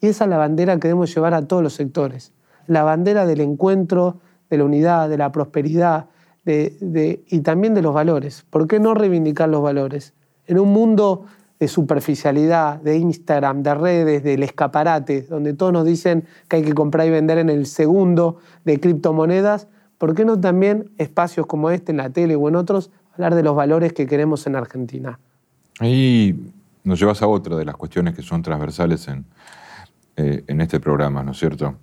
Y 0.00 0.06
esa 0.06 0.22
es 0.22 0.30
la 0.30 0.38
bandera 0.38 0.76
que 0.76 0.86
debemos 0.86 1.12
llevar 1.12 1.34
a 1.34 1.48
todos 1.48 1.64
los 1.64 1.72
sectores. 1.72 2.32
La 2.68 2.84
bandera 2.84 3.26
del 3.26 3.40
encuentro, 3.40 4.20
de 4.50 4.58
la 4.58 4.64
unidad, 4.66 5.08
de 5.08 5.18
la 5.18 5.32
prosperidad 5.32 6.06
de, 6.44 7.24
y 7.26 7.40
también 7.40 7.74
de 7.74 7.82
los 7.82 7.92
valores. 7.92 8.46
¿Por 8.50 8.68
qué 8.68 8.78
no 8.78 8.94
reivindicar 8.94 9.48
los 9.48 9.62
valores? 9.62 10.14
En 10.46 10.60
un 10.60 10.72
mundo 10.72 11.24
de 11.58 11.68
superficialidad, 11.68 12.80
de 12.80 12.98
Instagram, 12.98 13.62
de 13.62 13.74
redes, 13.74 14.22
del 14.22 14.42
escaparate, 14.42 15.22
donde 15.22 15.54
todos 15.54 15.72
nos 15.72 15.84
dicen 15.84 16.24
que 16.48 16.56
hay 16.56 16.62
que 16.62 16.74
comprar 16.74 17.06
y 17.06 17.10
vender 17.10 17.38
en 17.38 17.48
el 17.48 17.66
segundo 17.66 18.38
de 18.64 18.78
criptomonedas, 18.78 19.68
¿por 19.98 20.14
qué 20.14 20.24
no 20.24 20.38
también 20.38 20.90
espacios 20.98 21.46
como 21.46 21.70
este 21.70 21.92
en 21.92 21.98
la 21.98 22.10
tele 22.10 22.36
o 22.36 22.48
en 22.48 22.56
otros 22.56 22.90
hablar 23.14 23.34
de 23.34 23.42
los 23.42 23.56
valores 23.56 23.92
que 23.92 24.06
queremos 24.06 24.46
en 24.46 24.56
Argentina? 24.56 25.18
Ahí 25.78 26.52
nos 26.84 27.00
llevas 27.00 27.22
a 27.22 27.26
otra 27.26 27.56
de 27.56 27.64
las 27.64 27.76
cuestiones 27.76 28.14
que 28.14 28.22
son 28.22 28.42
transversales 28.42 29.08
en, 29.08 29.24
eh, 30.16 30.44
en 30.46 30.60
este 30.60 30.78
programa, 30.80 31.22
¿no 31.22 31.32
es 31.32 31.38
cierto? 31.38 31.76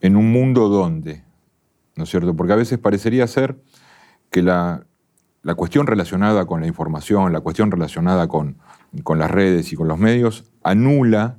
En 0.00 0.16
un 0.16 0.30
mundo 0.32 0.68
donde 0.68 1.22
¿no 1.96 2.04
es 2.04 2.10
cierto? 2.10 2.34
Porque 2.34 2.52
a 2.52 2.56
veces 2.56 2.78
parecería 2.78 3.26
ser 3.26 3.56
que 4.30 4.42
la, 4.42 4.86
cuestión 5.54 5.86
relacionada 5.86 6.46
con 6.46 6.60
la 6.60 6.66
información, 6.66 7.32
la 7.32 7.40
cuestión 7.40 7.70
relacionada 7.70 8.28
con, 8.28 8.56
las 8.92 9.30
redes 9.30 9.72
y 9.72 9.76
con 9.76 9.88
los 9.88 9.98
medios, 9.98 10.44
anula, 10.62 11.36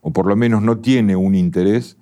o 0.00 0.12
por 0.12 0.26
lo 0.26 0.36
menos 0.36 0.62
no 0.62 0.78
tiene 0.78 1.16
un 1.16 1.34
interés, 1.34 1.96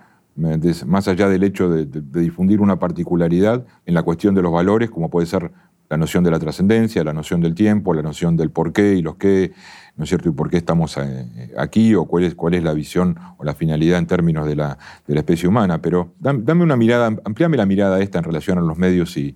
más 0.87 1.09
allá 1.09 1.29
del 1.29 1.43
hecho 1.43 1.69
de, 1.69 1.87
difundir 2.21 2.61
una 2.61 2.79
particularidad 2.79 3.67
en 3.87 3.95
la 3.95 4.03
cuestión 4.03 4.35
de 4.35 4.43
los 4.43 4.53
valores, 4.53 4.91
como 4.91 5.11
puede 5.11 5.27
ser 5.27 5.51
la 5.91 5.97
noción 5.97 6.23
de 6.23 6.31
la 6.31 6.39
trascendencia, 6.39 7.03
la 7.03 7.13
noción 7.13 7.41
del 7.41 7.55
tiempo, 7.55 7.95
la 7.95 8.03
noción 8.03 8.37
del 8.37 8.51
por 8.51 8.73
qué 8.73 8.95
y 8.95 9.03
los 9.03 9.17
qué, 9.17 9.53
¿no 9.97 10.05
es 10.05 10.11
cierto? 10.11 10.29
Y 10.29 10.33
por 10.33 10.51
qué 10.51 10.59
estamos 10.59 10.97
eh, 10.99 11.53
aquí 11.57 11.95
o 11.95 12.05
cuál 12.05 12.25
es, 12.25 12.63
la 12.63 12.75
visión 12.75 13.19
o 13.39 13.45
la 13.45 13.55
finalidad 13.55 13.99
en 13.99 14.07
términos 14.07 14.47
de 14.47 14.57
la, 14.57 14.79
especie 15.07 15.49
humana. 15.49 15.81
Pero 15.81 16.13
dame 16.21 16.63
una 16.63 16.77
mirada, 16.77 17.07
amplíame 17.07 17.57
la 17.57 17.67
mirada 17.67 18.01
esta 18.01 18.19
en 18.19 18.25
relación 18.25 18.59
a 18.59 18.61
los 18.61 18.77
medios 18.77 19.17
y, 19.17 19.35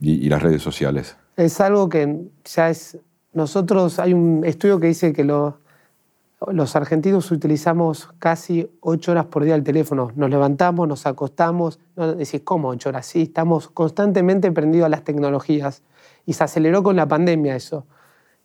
las 0.00 0.42
redes 0.42 0.62
sociales. 0.62 1.16
Es 1.36 1.60
algo 1.60 1.88
que 1.88 2.26
ya 2.44 2.70
es... 2.70 2.98
Nosotros, 3.32 3.98
hay 3.98 4.12
un 4.12 4.42
estudio 4.44 4.80
que 4.80 4.88
dice 4.88 5.12
que 5.12 5.24
los 5.24 6.76
argentinos 6.76 7.30
utilizamos 7.30 8.08
casi 8.18 8.68
ocho 8.80 9.12
horas 9.12 9.26
por 9.26 9.44
día 9.44 9.54
el 9.54 9.62
teléfono. 9.62 10.10
Nos 10.16 10.30
levantamos, 10.30 10.88
nos 10.88 11.06
acostamos. 11.06 11.78
No 11.94 12.14
decís, 12.14 12.42
¿cómo 12.42 12.68
ocho 12.68 12.88
horas? 12.88 13.06
Sí, 13.06 13.22
estamos 13.22 13.68
constantemente 13.68 14.50
prendidos 14.50 14.86
a 14.86 14.88
las 14.88 15.04
tecnologías. 15.04 15.82
Y 16.26 16.32
se 16.32 16.44
aceleró 16.44 16.82
con 16.82 16.96
la 16.96 17.06
pandemia 17.06 17.54
eso. 17.54 17.86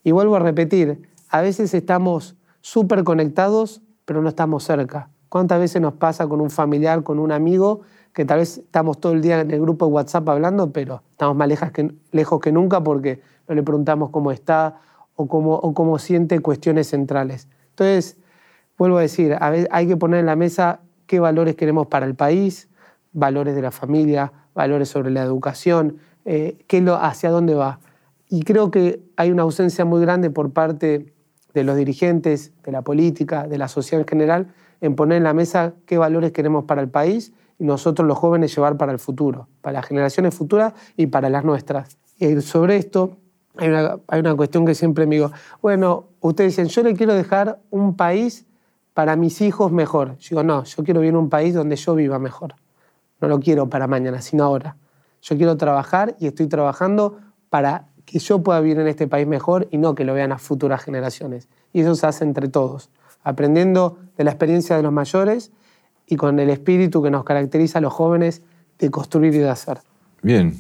Y 0.04 0.12
vuelvo 0.12 0.36
a 0.36 0.39
repetir, 0.39 1.10
a 1.30 1.42
veces 1.42 1.74
estamos 1.74 2.36
súper 2.62 3.04
conectados, 3.04 3.82
pero 4.06 4.22
no 4.22 4.30
estamos 4.30 4.63
cerca. 4.63 5.10
¿Cuántas 5.30 5.60
veces 5.60 5.82
nos 5.82 5.94
pasa 5.94 6.27
con 6.27 6.42
un 6.42 6.51
familiar, 6.51 7.01
con 7.04 7.18
un 7.18 7.32
amigo, 7.32 7.82
que 8.16 8.24
tal 8.24 8.40
vez 8.40 8.60
estamos 8.60 9.02
todo 9.02 9.12
el 9.12 9.22
día 9.22 9.42
en 9.42 9.52
el 9.52 9.60
grupo 9.60 9.88
de 9.88 9.92
WhatsApp 9.92 10.30
hablando, 10.30 10.72
pero 10.72 11.04
estamos 11.12 11.36
más 11.36 11.50
lejos 11.50 11.70
que, 11.72 11.94
lejos 12.14 12.40
que 12.40 12.54
nunca 12.54 12.82
porque 12.82 13.22
no 13.50 13.56
le 13.56 13.62
preguntamos 13.62 14.10
cómo 14.10 14.32
está 14.32 14.80
o 15.18 15.28
cómo, 15.28 15.56
o 15.56 15.74
cómo 15.74 16.00
siente 16.00 16.40
cuestiones 16.40 16.88
centrales? 16.88 17.50
Entonces, 17.72 18.18
vuelvo 18.78 19.00
a 19.00 19.02
decir, 19.02 19.38
hay 19.38 19.88
que 19.88 19.98
poner 19.98 20.22
en 20.22 20.28
la 20.28 20.38
mesa 20.38 20.80
qué 21.08 21.20
valores 21.20 21.58
queremos 21.58 21.88
para 21.88 22.06
el 22.06 22.16
país, 22.16 22.70
valores 23.12 23.54
de 23.54 23.62
la 23.62 23.72
familia, 23.72 24.32
valores 24.54 24.88
sobre 24.88 25.12
la 25.12 25.22
educación, 25.22 25.98
eh, 26.24 26.64
qué 26.68 26.86
hacia 26.98 27.30
dónde 27.30 27.54
va. 27.54 27.82
Y 28.30 28.44
creo 28.44 28.72
que 28.72 29.02
hay 29.18 29.30
una 29.30 29.44
ausencia 29.44 29.84
muy 29.84 30.00
grande 30.00 30.30
por 30.30 30.54
parte 30.54 31.14
de 31.54 31.64
los 31.66 31.76
dirigentes, 31.76 32.54
de 32.64 32.72
la 32.72 32.82
política, 32.82 33.46
de 33.46 33.58
la 33.58 33.68
sociedad 33.68 34.00
en 34.00 34.08
general, 34.08 34.54
en 34.80 34.96
poner 34.96 35.18
en 35.18 35.26
la 35.26 35.34
mesa 35.34 35.74
qué 35.86 35.98
valores 35.98 36.32
queremos 36.32 36.64
para 36.64 36.82
el 36.82 36.88
país 36.88 37.34
y 37.58 37.64
nosotros 37.64 38.08
los 38.08 38.18
jóvenes 38.18 38.54
llevar 38.56 38.78
para 38.78 38.92
el 38.92 39.00
futuro, 39.00 39.48
para 39.62 39.74
las 39.80 39.86
generaciones 39.86 40.36
futuras 40.36 40.74
y 40.98 41.08
para 41.08 41.30
las 41.30 41.46
nuestras. 41.46 41.98
Y 42.20 42.42
sobre 42.42 42.78
esto 42.78 43.18
hay 43.58 43.70
una, 43.70 44.00
hay 44.08 44.20
una 44.20 44.36
cuestión 44.36 44.66
que 44.66 44.76
siempre 44.76 45.06
me 45.06 45.16
digo, 45.16 45.32
bueno, 45.62 46.06
ustedes 46.20 46.56
dicen, 46.56 46.68
yo 46.68 46.84
le 46.84 46.96
quiero 46.96 47.14
dejar 47.14 47.60
un 47.72 47.96
país 47.96 48.46
para 48.94 49.16
mis 49.16 49.42
hijos 49.42 49.72
mejor. 49.72 50.18
Yo 50.20 50.30
digo, 50.32 50.44
no, 50.44 50.64
yo 50.64 50.84
quiero 50.84 51.02
vivir 51.02 51.14
en 51.14 51.18
un 51.20 51.30
país 51.30 51.54
donde 51.54 51.76
yo 51.76 51.96
viva 51.96 52.20
mejor. 52.20 52.56
No 53.20 53.28
lo 53.28 53.40
quiero 53.40 53.70
para 53.70 53.88
mañana, 53.88 54.22
sino 54.22 54.44
ahora. 54.44 54.78
Yo 55.22 55.38
quiero 55.38 55.58
trabajar 55.58 56.16
y 56.20 56.28
estoy 56.28 56.48
trabajando 56.48 57.18
para 57.50 57.88
que 58.06 58.20
yo 58.20 58.44
pueda 58.44 58.60
vivir 58.60 58.80
en 58.80 58.88
este 58.88 59.08
país 59.08 59.28
mejor 59.28 59.68
y 59.72 59.78
no 59.78 59.96
que 59.96 60.06
lo 60.06 60.14
vean 60.14 60.30
las 60.30 60.42
futuras 60.42 60.84
generaciones. 60.84 61.50
Y 61.74 61.82
eso 61.82 61.96
se 61.96 62.08
hace 62.08 62.24
entre 62.24 62.48
todos, 62.48 62.90
aprendiendo 63.24 63.98
de 64.18 64.24
la 64.24 64.32
experiencia 64.32 64.78
de 64.78 64.84
los 64.84 64.94
mayores 64.94 65.52
y 66.08 66.16
con 66.16 66.40
el 66.40 66.50
espíritu 66.50 67.02
que 67.02 67.12
nos 67.12 67.24
caracteriza 67.24 67.80
a 67.80 67.82
los 67.82 67.94
jóvenes 67.94 68.42
de 68.80 68.92
construir 68.92 69.34
y 69.34 69.40
de 69.40 69.50
hacer. 69.50 69.80
Bien, 70.22 70.54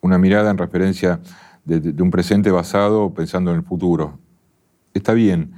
una 0.00 0.18
mirada 0.18 0.50
en 0.50 0.58
referencia 0.58 1.20
de, 1.64 2.02
un 2.02 2.10
presente 2.10 2.50
basado 2.50 3.12
pensando 3.14 3.50
en 3.50 3.58
el 3.58 3.62
futuro. 3.62 4.18
Está 4.94 5.12
bien. 5.12 5.52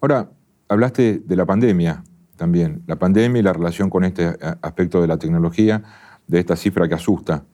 Ahora, 0.00 0.30
hablaste 0.68 1.22
de 1.24 1.36
la 1.36 1.46
pandemia 1.46 2.02
también, 2.36 2.82
la 2.86 2.96
pandemia 2.96 3.40
y 3.40 3.42
la 3.42 3.52
relación 3.52 3.88
con 3.88 4.04
este 4.04 4.36
aspecto 4.60 5.00
de 5.00 5.06
la 5.06 5.16
tecnología, 5.16 5.82
de 6.26 6.40
esta 6.40 6.56
cifra 6.56 6.88
que 6.88 6.94
asusta. 6.94 7.44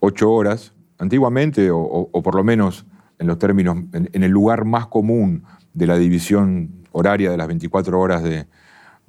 Ocho 0.00 0.30
horas, 0.32 0.72
antiguamente, 0.98 1.70
o, 1.70 2.10
por 2.22 2.34
lo 2.34 2.42
menos 2.42 2.84
en 3.18 3.26
los 3.26 3.38
términos, 3.38 3.78
en, 3.92 4.22
el 4.22 4.30
lugar 4.30 4.64
más 4.64 4.86
común 4.86 5.44
de 5.72 5.86
la 5.86 5.96
división 5.96 6.70
horaria 6.92 7.30
de 7.30 7.36
las 7.36 7.46
24 7.46 7.98
horas 7.98 8.22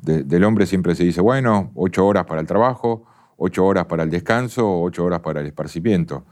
del 0.01 0.44
hombre, 0.44 0.65
siempre 0.65 0.96
se 0.96 1.03
dice, 1.03 1.22
bueno, 1.22 1.72
ocho 1.75 2.06
horas 2.06 2.25
para 2.25 2.41
el 2.41 2.48
trabajo, 2.48 3.03
ocho 3.38 3.65
horas 3.65 3.86
para 3.86 4.03
el 4.03 4.10
descanso, 4.10 4.82
ocho 4.82 5.06
horas 5.06 5.20
para 5.22 5.41
el 5.41 5.48
esparcimiento. 5.48 6.24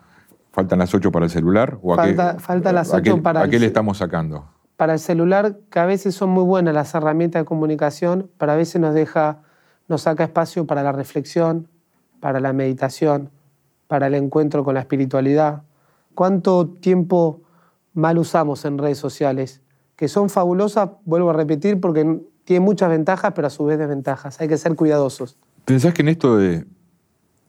¿Faltan 0.58 0.80
las 0.80 0.92
8 0.92 1.12
para 1.12 1.26
el 1.26 1.30
celular? 1.30 1.78
¿O 1.84 1.96
falta, 1.96 2.32
a 2.32 2.40
falta 2.40 2.74
las 2.74 2.92
8 2.92 3.22
para 3.22 3.44
¿A 3.44 3.48
qué 3.48 3.60
le 3.60 3.68
estamos 3.68 4.00
sacando? 4.00 4.46
Para 4.76 4.94
el 4.94 5.00
celular, 5.00 5.60
que 5.70 5.80
a 5.80 5.86
veces 5.86 6.16
son 6.16 6.32
muy 6.32 6.44
buenas 6.44 6.74
las 6.74 6.96
herramientas 6.96 7.44
de 7.44 7.46
comunicación, 7.46 8.32
pero 8.40 8.54
a 8.54 8.56
veces 8.56 8.82
nos 8.82 8.96
deja, 8.96 9.44
nos 9.88 10.02
saca 10.02 10.24
espacio 10.24 10.66
para 10.66 10.82
la 10.82 10.92
reflexión, 10.92 11.68
para 12.20 12.40
la 12.40 12.54
meditación, 12.54 13.30
para 13.88 14.08
el 14.08 14.16
encuentro 14.16 14.64
con 14.64 14.74
la 14.74 14.80
espiritualidad. 14.80 15.62
¿Cuánto 16.16 16.68
tiempo 16.68 17.42
mal 17.94 18.18
usamos 18.18 18.66
en 18.66 18.80
redes 18.80 18.98
sociales? 18.98 19.62
Que 19.96 20.08
son 20.08 20.28
fabulosas, 20.28 20.90
vuelvo 21.06 21.30
a 21.30 21.34
repetir, 21.34 21.80
porque 21.80 22.20
tienen 22.48 22.64
muchas 22.64 22.90
ventajas, 22.90 23.34
pero 23.36 23.48
a 23.48 23.50
su 23.50 23.66
vez 23.66 23.78
desventajas. 23.78 24.40
Hay 24.40 24.48
que 24.48 24.58
ser 24.58 24.74
cuidadosos. 24.78 25.38
¿Pensás 25.66 25.94
que 25.94 26.02
en 26.02 26.08
esto 26.08 26.38
de, 26.38 26.66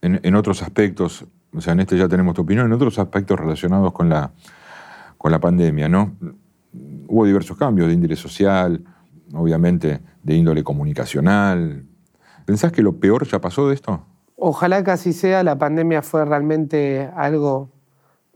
en 0.03 0.35
otros 0.35 0.61
aspectos, 0.61 1.25
o 1.55 1.61
sea, 1.61 1.73
en 1.75 1.81
este 1.81 1.97
ya 1.97 2.09
tenemos 2.09 2.35
tu 2.35 2.43
opinión, 2.43 2.67
en 2.67 2.73
otros 2.73 2.99
aspectos 2.99 3.39
relacionados 3.39 3.93
con 3.93 4.09
la, 4.09 4.33
con 5.17 5.31
la 5.31 5.39
pandemia, 5.39 5.89
¿no? 5.89 6.17
Hubo 7.07 7.25
diversos 7.25 7.57
cambios 7.57 7.87
de 7.87 7.95
índole 7.95 8.17
social, 8.17 8.83
obviamente 9.33 10.01
de 10.21 10.35
índole 10.35 10.65
comunicacional. 10.65 11.85
¿Pensás 12.45 12.73
que 12.73 12.83
lo 12.83 12.97
peor 12.97 13.25
ya 13.25 13.41
pasó 13.41 13.69
de 13.69 13.77
esto? 13.77 14.05
Ojalá 14.35 14.83
que 14.83 14.91
así 14.91 15.13
sea, 15.13 15.45
la 15.45 15.57
pandemia 15.57 16.03
fue 16.03 16.25
realmente 16.25 17.09
algo 17.15 17.71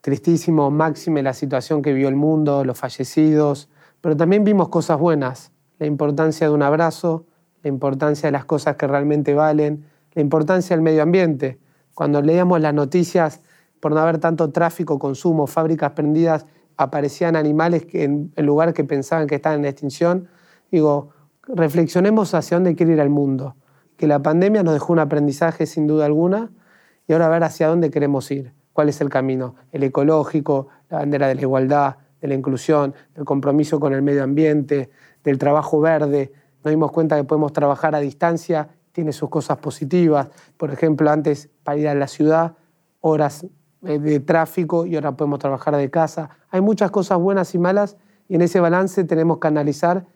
tristísimo, 0.00 0.70
máxime 0.70 1.24
la 1.24 1.32
situación 1.32 1.82
que 1.82 1.92
vio 1.92 2.08
el 2.08 2.14
mundo, 2.14 2.64
los 2.64 2.78
fallecidos, 2.78 3.68
pero 4.00 4.16
también 4.16 4.44
vimos 4.44 4.68
cosas 4.68 4.98
buenas, 4.98 5.50
la 5.82 5.88
importancia 5.88 6.46
de 6.46 6.54
un 6.54 6.62
abrazo, 6.62 7.26
la 7.64 7.68
importancia 7.68 8.28
de 8.28 8.30
las 8.32 8.44
cosas 8.44 8.76
que 8.76 8.86
realmente 8.86 9.34
valen, 9.34 9.84
la 10.14 10.22
importancia 10.22 10.76
del 10.76 10.80
medio 10.80 11.02
ambiente. 11.02 11.58
Cuando 11.92 12.22
leíamos 12.22 12.60
las 12.60 12.72
noticias, 12.72 13.40
por 13.80 13.90
no 13.90 13.98
haber 13.98 14.18
tanto 14.18 14.52
tráfico, 14.52 15.00
consumo, 15.00 15.48
fábricas 15.48 15.90
prendidas, 15.90 16.46
aparecían 16.76 17.34
animales 17.34 17.84
en, 17.94 18.32
lugares 18.36 18.74
que 18.74 18.84
pensaban 18.84 19.26
que 19.26 19.34
estaban 19.34 19.58
en 19.58 19.64
extinción. 19.64 20.28
Digo, 20.70 21.10
reflexionemos 21.48 22.32
hacia 22.32 22.58
dónde 22.58 22.76
quiere 22.76 22.92
ir 22.92 23.00
el 23.00 23.10
mundo. 23.10 23.56
Que 23.96 24.06
la 24.06 24.22
pandemia 24.22 24.62
nos 24.62 24.74
dejó 24.74 24.92
un 24.92 25.00
aprendizaje 25.00 25.66
sin 25.66 25.88
duda 25.88 26.06
alguna 26.06 26.52
y 27.08 27.12
ahora 27.12 27.28
ver 27.28 27.42
hacia 27.42 27.66
dónde 27.66 27.90
queremos 27.90 28.30
ir. 28.30 28.52
¿Cuál 28.72 28.88
es 28.88 29.00
el 29.00 29.08
camino? 29.08 29.56
El 29.72 29.82
ecológico, 29.82 30.68
la 30.90 30.98
bandera 30.98 31.26
de 31.26 31.34
la 31.34 31.40
igualdad, 31.40 31.96
de 32.22 32.28
la 32.28 32.34
inclusión, 32.34 32.94
del 33.14 33.26
compromiso 33.26 33.78
con 33.78 33.92
el 33.92 34.00
medio 34.00 34.22
ambiente, 34.22 34.88
del 35.22 35.36
trabajo 35.36 35.80
verde. 35.80 36.32
Nos 36.64 36.70
dimos 36.70 36.92
cuenta 36.92 37.16
que 37.16 37.24
podemos 37.24 37.52
trabajar 37.52 37.94
a 37.94 38.00
distancia 38.00 38.68
tiene 38.92 39.12
sus 39.12 39.28
cosas 39.28 39.58
positivas. 39.58 40.28
Por 40.56 40.70
ejemplo, 40.70 41.10
antes 41.10 41.50
para 41.64 41.78
ir 41.78 41.88
a 41.88 41.94
la 41.94 42.06
ciudad, 42.06 42.54
horas 43.00 43.46
eh, 43.86 43.98
de 43.98 44.20
tráfico 44.20 44.86
y 44.86 44.94
ahora 44.94 45.16
podemos 45.16 45.38
trabajar 45.38 45.76
de 45.76 45.90
casa. 45.90 46.30
Hay 46.50 46.60
muchas 46.60 46.90
cosas 46.90 47.18
buenas 47.18 47.54
y 47.54 47.58
malas 47.58 47.96
y 48.28 48.36
en 48.36 48.42
ese 48.42 48.60
balance 48.60 49.02
tenemos 49.04 49.38
que 49.38 49.48
analizar 49.48 50.06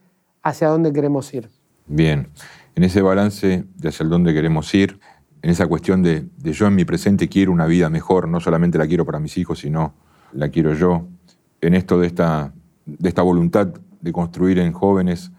hacia 0.43 0.69
dónde 0.69 0.93
queremos 0.93 1.33
ir. 1.35 1.49
Bien, 1.87 2.29
en 2.75 2.83
ese 2.85 3.03
balance 3.03 3.65
de 3.75 3.89
hacia 3.89 4.07
dónde 4.07 4.33
queremos 4.35 4.73
ir, 4.75 5.01
en 5.43 5.51
esa 5.51 5.67
cuestión 5.67 6.03
de, 6.03 6.29
de 6.37 6.53
yo 6.53 6.67
en 6.67 6.75
mi 6.75 6.85
presente 6.85 7.29
quiero 7.29 7.53
una 7.53 7.67
vida 7.67 7.91
mejor, 7.91 8.29
no 8.29 8.41
solamente 8.41 8.79
la 8.79 8.87
quiero 8.87 9.05
para 9.05 9.19
mis 9.19 9.37
hijos, 9.39 9.61
sino 9.61 9.95
la 10.33 10.49
quiero 10.49 10.75
yo, 10.75 11.07
en 11.67 11.75
esto 11.75 11.99
de 11.99 12.07
esta, 12.07 12.53
de 12.85 13.09
esta 13.09 13.23
voluntad 13.23 13.69
de 14.01 14.13
construir 14.13 14.59
en 14.59 14.73
jóvenes 14.73 15.33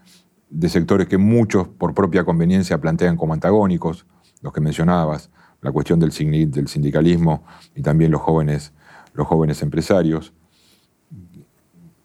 de 0.50 0.68
sectores 0.68 1.08
que 1.08 1.18
muchos 1.18 1.68
por 1.68 1.94
propia 1.94 2.24
conveniencia 2.24 2.78
plantean 2.78 3.16
como 3.16 3.34
antagónicos, 3.34 4.06
los 4.42 4.52
que 4.52 4.60
mencionabas, 4.60 5.30
la 5.60 5.72
cuestión 5.72 5.98
del, 5.98 6.10
del 6.50 6.68
sindicalismo 6.68 7.44
y 7.74 7.82
también 7.82 8.10
los 8.10 8.20
jóvenes, 8.20 8.72
los 9.14 9.26
jóvenes 9.26 9.62
empresarios. 9.62 10.32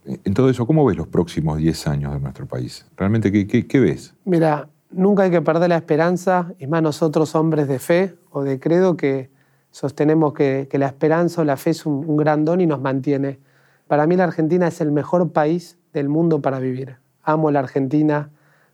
En 0.05 0.33
todo 0.33 0.49
eso, 0.49 0.65
¿cómo 0.65 0.85
ves 0.85 0.97
los 0.97 1.07
próximos 1.07 1.57
10 1.57 1.87
años 1.87 2.13
de 2.13 2.19
nuestro 2.19 2.45
país? 2.45 2.85
¿Realmente 2.97 3.31
qué, 3.31 3.67
qué, 3.67 3.79
ves? 3.79 4.13
Mira, 4.25 4.67
nunca 4.91 5.23
hay 5.23 5.31
que 5.31 5.41
perder 5.41 5.69
la 5.69 5.77
esperanza, 5.77 6.53
y 6.59 6.67
más 6.67 6.81
nosotros 6.81 7.35
hombres 7.35 7.67
de 7.67 7.79
fe 7.79 8.15
o 8.31 8.43
de 8.43 8.59
credo 8.59 8.97
que 8.97 9.29
sostenemos 9.71 10.33
que, 10.33 10.67
la 10.73 10.87
esperanza 10.87 11.41
o 11.41 11.45
la 11.45 11.55
fe 11.55 11.69
es 11.69 11.85
un 11.85 12.17
gran 12.17 12.43
don 12.43 12.59
y 12.59 12.65
nos 12.65 12.81
mantiene. 12.81 13.39
Para 13.87 14.07
mí 14.07 14.15
la 14.15 14.25
Argentina 14.25 14.67
es 14.67 14.81
el 14.81 14.91
mejor 14.91 15.31
país 15.31 15.77
del 15.93 16.09
mundo 16.09 16.41
para 16.41 16.59
vivir 16.59 17.03
amo 17.23 17.51
la 17.51 17.59
Argentina. 17.59 18.31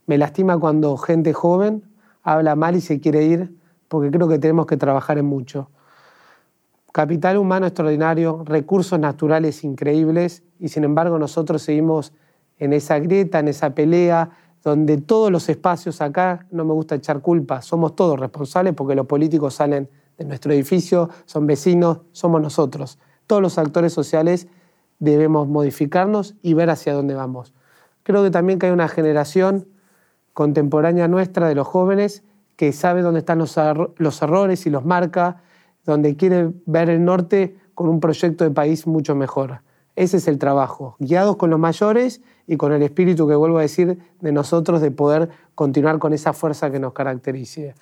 Me 0.07 0.17
lastima 0.17 0.57
cuando 0.57 0.97
gente 0.97 1.33
joven 1.33 1.83
habla 2.23 2.55
mal 2.55 2.75
y 2.75 2.81
se 2.81 2.99
quiere 2.99 3.23
ir, 3.23 3.55
porque 3.87 4.11
creo 4.11 4.27
que 4.27 4.39
tenemos 4.39 4.65
que 4.65 4.77
trabajar 4.77 5.17
en 5.17 5.25
mucho. 5.25 5.69
Capital 6.91 7.37
humano 7.37 7.67
extraordinario, 7.67 8.43
recursos 8.45 8.99
naturales 8.99 9.63
increíbles, 9.63 10.43
y 10.59 10.69
sin 10.69 10.83
embargo 10.83 11.17
nosotros 11.17 11.61
seguimos 11.61 12.13
en 12.57 12.73
esa 12.73 12.99
grieta, 12.99 13.39
en 13.39 13.47
esa 13.47 13.73
pelea, 13.73 14.31
donde 14.63 14.97
todos 14.97 15.31
los 15.31 15.47
espacios 15.47 16.01
acá, 16.01 16.45
no 16.51 16.65
me 16.65 16.73
gusta 16.73 16.95
echar 16.95 17.21
culpa, 17.21 17.61
somos 17.61 17.95
todos 17.95 18.19
responsables 18.19 18.73
porque 18.73 18.95
los 18.95 19.05
políticos 19.05 19.53
salen 19.53 19.89
de 20.17 20.25
nuestro 20.25 20.51
edificio, 20.51 21.09
son 21.25 21.47
vecinos, 21.47 21.99
somos 22.11 22.41
nosotros. 22.41 22.99
Todos 23.25 23.41
los 23.41 23.57
actores 23.57 23.93
sociales 23.93 24.47
debemos 24.99 25.47
modificarnos 25.47 26.35
y 26.41 26.53
ver 26.53 26.69
hacia 26.69 26.93
dónde 26.93 27.15
vamos. 27.15 27.53
Creo 28.03 28.23
que 28.23 28.31
también 28.31 28.59
que 28.59 28.67
hay 28.67 28.71
una 28.71 28.87
generación 28.87 29.67
contemporánea 30.33 31.07
nuestra 31.07 31.47
de 31.47 31.55
los 31.55 31.67
jóvenes 31.67 32.23
que 32.55 32.71
sabe 32.73 33.01
dónde 33.01 33.19
están 33.19 33.39
los, 33.39 33.55
los 33.97 34.21
errores 34.21 34.65
y 34.65 34.69
los 34.69 34.85
marca, 34.85 35.41
donde 35.85 36.15
quiere 36.15 36.51
ver 36.65 36.89
el 36.89 37.03
norte 37.03 37.57
con 37.73 37.87
un 37.87 37.99
proyecto 37.99 38.43
de 38.43 38.51
país 38.51 38.85
mucho 38.85 39.15
mejor. 39.15 39.61
Ese 39.95 40.17
es 40.17 40.27
el 40.27 40.37
trabajo, 40.37 40.95
guiados 40.99 41.35
con 41.35 41.49
los 41.49 41.59
mayores 41.59 42.21
y 42.47 42.57
con 42.57 42.71
el 42.71 42.81
espíritu 42.83 43.27
que 43.27 43.35
vuelvo 43.35 43.57
a 43.57 43.61
decir 43.61 43.99
de 44.21 44.31
nosotros 44.31 44.81
de 44.81 44.91
poder 44.91 45.29
continuar 45.55 45.99
con 45.99 46.13
esa 46.13 46.33
fuerza 46.33 46.71
que 46.71 46.79
nos 46.79 46.93
caracterice. 46.93 47.75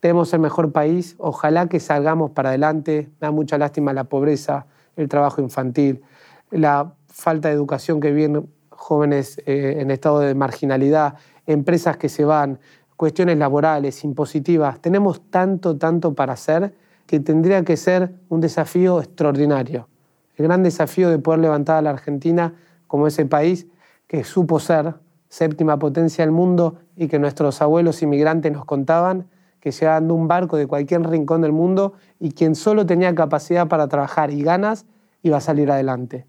Tenemos 0.00 0.32
el 0.32 0.40
mejor 0.40 0.72
país, 0.72 1.16
ojalá 1.18 1.68
que 1.68 1.80
salgamos 1.80 2.30
para 2.30 2.50
adelante, 2.50 3.10
da 3.20 3.30
mucha 3.30 3.58
lástima 3.58 3.92
la 3.92 4.04
pobreza, 4.04 4.66
el 4.96 5.08
trabajo 5.08 5.40
infantil, 5.40 6.02
la 6.50 6.94
falta 7.08 7.48
de 7.48 7.54
educación 7.54 8.00
que 8.00 8.12
viene 8.12 8.42
jóvenes 8.70 9.38
eh, 9.46 9.76
en 9.78 9.90
estado 9.90 10.20
de 10.20 10.34
marginalidad, 10.34 11.14
empresas 11.46 11.96
que 11.96 12.08
se 12.08 12.24
van, 12.24 12.58
cuestiones 12.96 13.38
laborales, 13.38 14.04
impositivas. 14.04 14.80
Tenemos 14.80 15.22
tanto, 15.30 15.76
tanto 15.76 16.14
para 16.14 16.34
hacer 16.34 16.74
que 17.06 17.20
tendría 17.20 17.64
que 17.64 17.76
ser 17.76 18.14
un 18.28 18.40
desafío 18.40 19.00
extraordinario. 19.00 19.88
El 20.36 20.46
gran 20.46 20.62
desafío 20.62 21.08
de 21.08 21.18
poder 21.18 21.40
levantar 21.40 21.76
a 21.76 21.82
la 21.82 21.90
Argentina 21.90 22.54
como 22.86 23.06
ese 23.06 23.24
país 23.24 23.66
que 24.06 24.24
supo 24.24 24.60
ser 24.60 24.94
séptima 25.28 25.78
potencia 25.78 26.24
del 26.24 26.32
mundo 26.32 26.76
y 26.96 27.08
que 27.08 27.18
nuestros 27.18 27.60
abuelos 27.62 28.02
inmigrantes 28.02 28.52
nos 28.52 28.64
contaban 28.64 29.26
que 29.66 29.72
llegaban 29.72 30.06
de 30.06 30.14
un 30.14 30.28
barco 30.28 30.56
de 30.56 30.68
cualquier 30.68 31.02
rincón 31.08 31.40
del 31.40 31.50
mundo 31.50 31.94
y 32.20 32.30
quien 32.30 32.54
solo 32.54 32.86
tenía 32.86 33.12
capacidad 33.16 33.66
para 33.66 33.88
trabajar 33.88 34.30
y 34.30 34.44
ganas 34.44 34.86
iba 35.22 35.38
a 35.38 35.40
salir 35.40 35.72
adelante. 35.72 36.24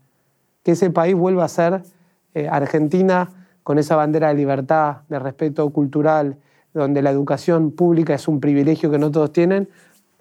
Que 0.68 0.74
ese 0.74 0.90
país 0.90 1.16
vuelva 1.16 1.46
a 1.46 1.48
ser 1.48 1.82
eh, 2.34 2.50
Argentina 2.52 3.30
con 3.64 3.80
esa 3.80 3.96
bandera 3.96 4.28
de 4.28 4.34
libertad, 4.34 4.98
de 5.08 5.18
respeto 5.18 5.70
cultural, 5.70 6.40
donde 6.74 7.02
la 7.02 7.10
educación 7.10 7.72
pública 7.72 8.14
es 8.14 8.28
un 8.28 8.42
privilegio 8.42 8.92
que 8.92 9.00
no 9.00 9.10
todos 9.10 9.32
tienen, 9.32 9.70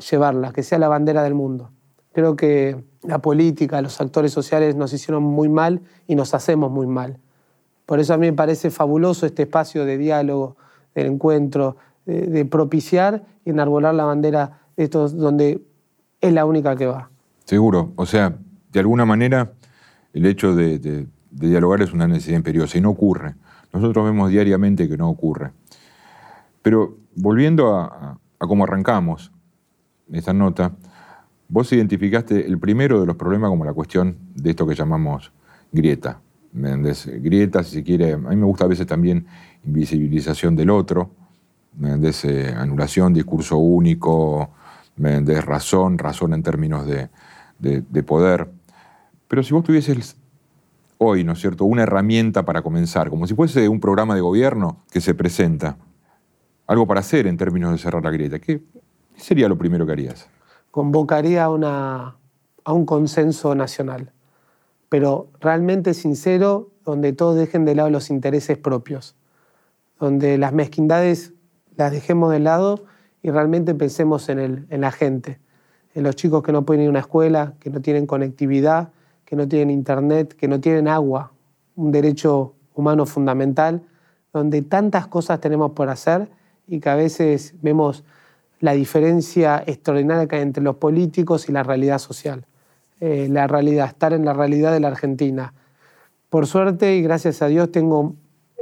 llevarla, 0.09 0.53
que 0.53 0.63
sea 0.63 0.79
la 0.79 0.87
bandera 0.87 1.25
del 1.25 1.35
mundo. 1.35 1.73
Creo 2.13 2.37
que 2.37 2.81
la 3.03 3.19
política, 3.19 3.83
los 3.83 4.01
actores 4.01 4.31
sociales 4.31 4.77
nos 4.77 4.93
hicieron 4.93 5.25
muy 5.25 5.49
mal 5.49 5.81
y 6.07 6.15
nos 6.15 6.33
hacemos 6.33 6.71
muy 6.71 6.87
mal. 6.87 7.19
Por 7.85 7.99
eso 7.99 8.15
a 8.15 8.17
mí 8.17 8.29
me 8.29 8.33
parece 8.33 8.71
fabuloso 8.71 9.27
este 9.27 9.43
espacio 9.43 9.85
de 9.85 9.99
diálogo, 9.99 10.55
del 10.95 11.09
encuentro, 11.09 11.77
de, 12.05 12.45
propiciar 12.45 13.25
y 13.45 13.51
enarbolar 13.51 13.97
la 13.97 14.05
bandera 14.05 14.61
de 14.77 14.85
estos 14.85 15.17
donde 15.17 15.61
es 16.21 16.33
la 16.33 16.45
única 16.45 16.77
que 16.77 16.87
va. 16.87 17.11
Seguro, 17.47 17.95
o 17.97 18.07
sea, 18.07 18.39
de 18.71 18.79
alguna 18.79 19.05
manera 19.05 19.56
el 20.17 20.25
hecho 20.25 20.55
de, 20.55 21.07
dialogar 21.31 21.83
es 21.83 21.93
una 21.93 22.09
necesidad 22.09 22.39
imperiosa 22.39 22.79
y 22.79 22.81
no 22.81 22.89
ocurre. 22.89 23.35
Nosotros 23.71 24.07
vemos 24.07 24.31
diariamente 24.31 24.89
que 24.89 24.97
no 24.97 25.11
ocurre. 25.11 25.51
Pero 26.63 26.97
volviendo 27.15 27.77
a, 27.77 28.19
cómo 28.39 28.65
arrancamos 28.65 29.31
esta 30.11 30.33
nota, 30.33 30.73
vos 31.49 31.71
identificaste 31.71 32.47
el 32.47 32.59
primero 32.59 32.99
de 32.99 33.07
los 33.07 33.17
problemas 33.17 33.51
como 33.51 33.67
la 33.67 33.75
cuestión 33.75 34.17
de 34.35 34.51
esto 34.51 34.67
que 34.67 34.75
llamamos 34.75 35.33
grieta. 35.71 36.19
Grieta, 36.51 37.63
si 37.63 37.75
se 37.75 37.83
quiere, 37.83 38.15
a 38.15 38.17
mí 38.17 38.37
me 38.37 38.47
gusta 38.47 38.65
a 38.65 38.69
veces 38.69 38.87
también 38.87 39.27
invisibilización 39.67 40.57
del 40.57 40.71
otro, 40.71 41.11
de 41.73 42.55
anulación, 42.57 43.13
discurso 43.13 43.59
único, 43.59 44.49
razón, 44.97 45.99
razón 45.99 46.33
en 46.33 46.43
términos 46.43 46.87
de, 46.87 48.03
poder. 48.03 48.49
Pero 49.29 49.43
si 49.43 49.53
vos 49.53 49.65
tuvieses 49.65 50.17
hoy, 50.99 51.25
¿no 51.25 51.33
es 51.33 51.41
cierto?, 51.41 51.65
una 51.65 51.83
herramienta 51.83 52.45
para 52.45 52.63
comenzar, 52.63 53.11
como 53.11 53.27
si 53.27 53.35
fuese 53.35 53.69
un 53.69 53.81
programa 53.81 54.15
de 54.15 54.21
gobierno 54.21 54.85
que 54.91 55.01
se 55.01 55.15
presenta, 55.15 55.77
algo 56.67 56.87
para 56.87 57.01
hacer 57.01 57.27
en 57.27 57.37
términos 57.37 57.73
de 57.73 57.79
cerrar 57.79 58.03
la 58.03 58.11
grieta, 58.11 58.39
¿qué 58.39 58.63
sería 59.17 59.49
lo 59.49 59.59
primero 59.59 59.87
que 59.87 59.93
harías? 59.93 60.29
Convocaría 60.71 61.49
una, 61.49 62.17
a 62.65 62.73
un 62.73 62.87
consenso 62.87 63.55
nacional, 63.55 64.13
pero 64.89 65.29
realmente 65.41 65.95
sincero, 65.95 66.71
donde 66.85 67.13
todos 67.13 67.37
dejen 67.37 67.65
de 67.65 67.75
lado 67.75 67.91
los 67.91 68.11
intereses 68.11 68.59
propios, 68.59 69.17
donde 69.99 70.39
las 70.39 70.53
mezquindades 70.53 71.33
las 71.77 71.93
dejemos 71.93 72.33
de 72.33 72.41
lado 72.41 72.85
y 73.23 73.31
realmente 73.31 73.75
pensemos 73.75 74.29
en, 74.29 74.39
el, 74.39 74.67
en 74.71 74.81
la 74.83 74.93
gente, 74.93 75.41
en 75.95 76.05
los 76.05 76.17
chicos 76.17 76.43
que 76.43 76.53
no 76.53 76.65
pueden 76.65 76.83
ir 76.83 76.89
a 76.89 76.91
una 76.91 77.01
escuela, 77.01 77.55
que 77.61 77.71
no 77.71 77.81
tienen 77.81 78.07
conectividad, 78.07 78.91
que 79.27 79.37
no 79.37 79.47
tienen 79.47 79.71
internet, 79.71 80.35
que 80.35 80.49
no 80.49 80.61
tienen 80.61 80.89
agua, 80.89 81.33
un 81.75 81.93
derecho 81.93 82.55
humano 82.75 83.05
fundamental, 83.05 83.83
donde 84.33 84.63
tantas 84.63 85.07
cosas 85.09 85.41
tenemos 85.41 85.73
por 85.73 85.91
hacer 85.91 86.31
y 86.67 86.81
que 86.81 86.89
a 86.89 86.95
veces 86.95 87.55
vemos 87.61 88.05
la 88.61 88.73
diferencia 88.73 89.63
extraordinaria 89.67 90.27
que 90.27 90.37
hay 90.37 90.43
entre 90.43 90.63
los 90.63 90.77
políticos 90.77 91.49
y 91.49 91.53
la 91.53 91.63
realidad 91.63 91.99
social. 91.99 92.47
Eh, 93.01 93.29
la 93.31 93.47
realidad, 93.47 93.89
estar 93.89 94.15
en 94.15 94.25
la 94.25 94.33
realidad 94.33 94.73
de 94.73 94.81
la 94.81 94.89
Argentina. 94.89 95.53
Por 96.31 96.47
suerte 96.47 96.97
y 96.97 97.03
gracias 97.03 97.43
a 97.43 97.49
Dios 97.49 97.71
tengo 97.71 98.15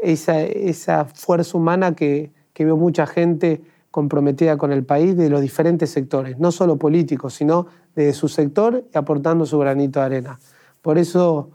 esa, 0.02 0.40
esa 0.42 1.04
fuerza 1.04 1.56
humana 1.56 1.94
que, 1.94 2.32
que 2.52 2.64
veo 2.64 2.76
mucha 2.76 3.06
gente 3.06 3.62
comprometida 3.92 4.56
con 4.56 4.72
el 4.72 4.84
país 4.84 5.16
de 5.16 5.30
los 5.30 5.40
diferentes 5.40 5.90
sectores, 5.90 6.36
no 6.40 6.50
solo 6.50 6.78
políticos, 6.78 7.34
sino 7.34 7.68
de 7.94 8.12
su 8.12 8.26
sector 8.28 8.84
y 8.92 8.98
aportando 8.98 9.46
su 9.46 9.56
granito 9.58 10.00
de 10.00 10.06
arena. 10.06 10.40
Por 10.84 10.98
eso 10.98 11.48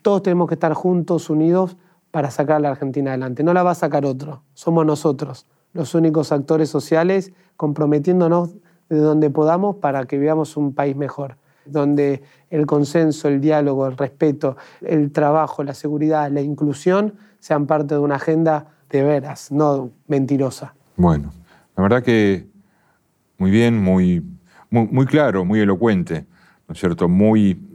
todos 0.00 0.22
tenemos 0.22 0.48
que 0.48 0.54
estar 0.54 0.72
juntos, 0.72 1.28
unidos, 1.28 1.76
para 2.10 2.30
sacar 2.30 2.56
a 2.56 2.60
la 2.60 2.70
Argentina 2.70 3.10
adelante. 3.10 3.44
No 3.44 3.52
la 3.52 3.62
va 3.62 3.72
a 3.72 3.74
sacar 3.74 4.06
otro, 4.06 4.42
somos 4.54 4.86
nosotros, 4.86 5.46
los 5.74 5.94
únicos 5.94 6.32
actores 6.32 6.70
sociales, 6.70 7.34
comprometiéndonos 7.58 8.54
de 8.88 8.96
donde 8.96 9.28
podamos 9.28 9.76
para 9.76 10.06
que 10.06 10.16
veamos 10.16 10.56
un 10.56 10.72
país 10.72 10.96
mejor, 10.96 11.36
donde 11.66 12.22
el 12.48 12.64
consenso, 12.64 13.28
el 13.28 13.42
diálogo, 13.42 13.86
el 13.86 13.98
respeto, 13.98 14.56
el 14.80 15.12
trabajo, 15.12 15.62
la 15.62 15.74
seguridad, 15.74 16.30
la 16.30 16.40
inclusión 16.40 17.16
sean 17.40 17.66
parte 17.66 17.96
de 17.96 18.00
una 18.00 18.14
agenda 18.14 18.68
de 18.88 19.02
veras, 19.02 19.52
no 19.52 19.90
mentirosa. 20.06 20.72
Bueno, 20.96 21.32
la 21.76 21.82
verdad 21.82 22.02
que 22.02 22.46
muy 23.36 23.50
bien, 23.50 23.76
muy, 23.76 24.24
muy, 24.70 25.04
claro, 25.04 25.44
muy 25.44 25.60
elocuente, 25.60 26.24
¿no 26.66 26.72
es 26.72 26.80
cierto? 26.80 27.10
Muy 27.10 27.67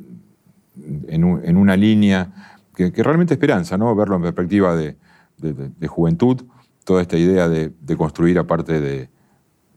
en, 1.08 1.58
una 1.58 1.76
línea 1.76 2.56
que, 2.76 2.92
realmente 2.92 3.34
esperanza, 3.34 3.78
¿no? 3.78 3.96
Verlo 3.96 4.16
en 4.16 4.22
perspectiva 4.24 4.76
de, 4.76 4.96
juventud, 5.88 6.42
toda 6.84 7.02
esta 7.02 7.18
idea 7.18 7.50
de, 7.50 7.72
construir 7.98 8.40
aparte 8.40 8.80
de, 8.80 9.10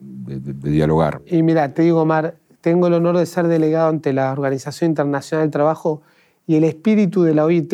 dialogar. 0.01 1.23
Y 1.27 1.43
mira, 1.43 1.73
te 1.73 1.83
digo, 1.83 2.03
Omar, 2.03 2.37
tengo 2.61 2.89
el 2.89 2.95
honor 2.95 3.17
de 3.17 3.27
ser 3.27 3.47
delegado 3.47 3.89
ante 3.89 4.13
la 4.13 4.33
Organización 4.33 4.91
Internacional 4.91 5.45
del 5.45 5.51
Trabajo 5.53 6.03
y 6.47 6.57
el 6.57 6.65
espíritu 6.65 7.23
de 7.23 7.35
la 7.35 7.45
OIT 7.45 7.73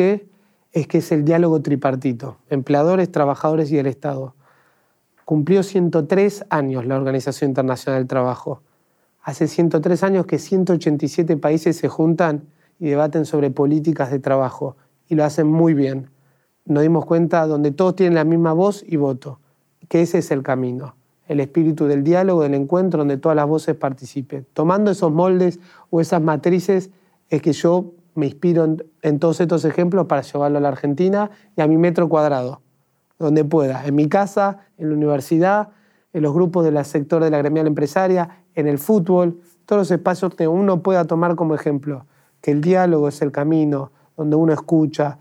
es 0.71 0.87
que 0.87 0.97
es 0.99 1.11
el 1.11 1.23
diálogo 1.23 1.61
tripartito, 1.61 2.37
empleadores, 2.49 3.11
trabajadores 3.11 3.71
y 3.71 3.77
el 3.77 3.85
Estado. 3.85 4.35
Cumplió 5.25 5.63
103 5.63 6.45
años 6.49 6.85
la 6.85 6.95
Organización 6.95 7.51
Internacional 7.51 8.01
del 8.01 8.07
Trabajo. 8.07 8.61
Hace 9.21 9.47
103 9.47 10.03
años 10.03 10.25
que 10.25 10.39
187 10.39 11.37
países 11.37 11.77
se 11.77 11.87
juntan 11.87 12.43
y 12.79 12.89
debaten 12.89 13.25
sobre 13.25 13.51
políticas 13.51 14.11
de 14.11 14.19
trabajo 14.19 14.75
y 15.07 15.15
lo 15.15 15.23
hacen 15.23 15.47
muy 15.47 15.73
bien. 15.73 16.09
Nos 16.65 16.83
dimos 16.83 17.05
cuenta 17.05 17.45
donde 17.47 17.71
todos 17.71 17.95
tienen 17.95 18.15
la 18.15 18.23
misma 18.23 18.53
voz 18.53 18.83
y 18.87 18.95
voto, 18.97 19.39
que 19.89 20.01
ese 20.01 20.19
es 20.19 20.31
el 20.31 20.43
camino, 20.43 20.95
el 21.27 21.39
espíritu 21.39 21.85
del 21.85 22.03
diálogo, 22.03 22.43
del 22.43 22.53
encuentro, 22.53 22.99
donde 22.99 23.17
todas 23.17 23.35
las 23.35 23.47
voces 23.47 23.75
participen. 23.75 24.47
Tomando 24.53 24.91
esos 24.91 25.11
moldes 25.11 25.59
o 25.89 26.01
esas 26.01 26.21
matrices 26.21 26.89
es 27.29 27.41
que 27.41 27.53
yo 27.53 27.93
me 28.15 28.27
inspiro 28.27 28.77
en, 29.01 29.19
todos 29.19 29.41
estos 29.41 29.65
ejemplos 29.65 30.05
para 30.05 30.21
llevarlo 30.21 30.57
a 30.59 30.61
la 30.61 30.69
Argentina 30.69 31.31
y 31.57 31.61
a 31.61 31.67
mi 31.67 31.77
metro 31.77 32.07
cuadrado, 32.07 32.61
donde 33.17 33.43
pueda, 33.43 33.85
en 33.85 33.95
mi 33.95 34.07
casa, 34.07 34.59
en 34.77 34.89
la 34.89 34.95
universidad, 34.95 35.69
en 36.13 36.21
los 36.21 36.33
grupos 36.33 36.63
del 36.63 36.83
sector 36.85 37.23
de 37.23 37.31
la 37.31 37.39
gremial 37.39 37.67
empresaria, 37.67 38.43
en 38.53 38.67
el 38.67 38.77
fútbol, 38.77 39.39
todos 39.65 39.81
los 39.81 39.91
espacios 39.91 40.35
que 40.35 40.47
uno 40.47 40.83
pueda 40.83 41.05
tomar 41.05 41.35
como 41.35 41.55
ejemplo, 41.55 42.05
que 42.43 42.51
el 42.51 42.61
diálogo 42.61 43.07
es 43.07 43.23
el 43.23 43.31
camino, 43.31 43.91
donde 44.15 44.35
uno 44.35 44.53
escucha. 44.53 45.17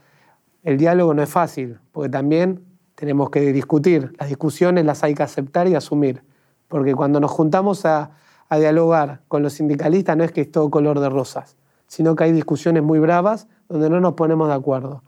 El 0.62 0.76
diálogo 0.76 1.14
no 1.14 1.22
es 1.22 1.30
fácil, 1.30 1.78
porque 1.90 2.11
también 2.11 2.62
tenemos 2.94 3.30
que 3.30 3.40
discutir. 3.54 4.12
Las 4.18 4.28
discusiones 4.28 4.85
las 4.85 5.02
hay 5.02 5.14
que 5.14 5.22
aceptar 5.22 5.66
y 5.68 5.74
asumir, 5.74 6.22
porque 6.68 6.94
cuando 6.94 7.18
nos 7.18 7.30
juntamos 7.30 7.87
a, 7.87 8.11
a 8.50 8.58
dialogar 8.58 9.22
con 9.28 9.42
los 9.42 9.54
sindicalistas 9.54 10.18
no 10.18 10.24
es 10.24 10.32
que 10.32 10.42
es 10.42 10.52
todo 10.52 10.70
color 10.70 11.00
de 11.00 11.08
rosas 11.08 11.56
sino 11.92 12.16
que 12.16 12.24
hay 12.24 12.32
discusiones 12.32 12.82
muy 12.82 12.98
bravas 13.00 13.48
donde 13.68 13.90
no 13.90 14.00
nos 14.00 14.14
ponemos 14.14 14.48
de 14.48 14.54
acuerdo. 14.54 15.02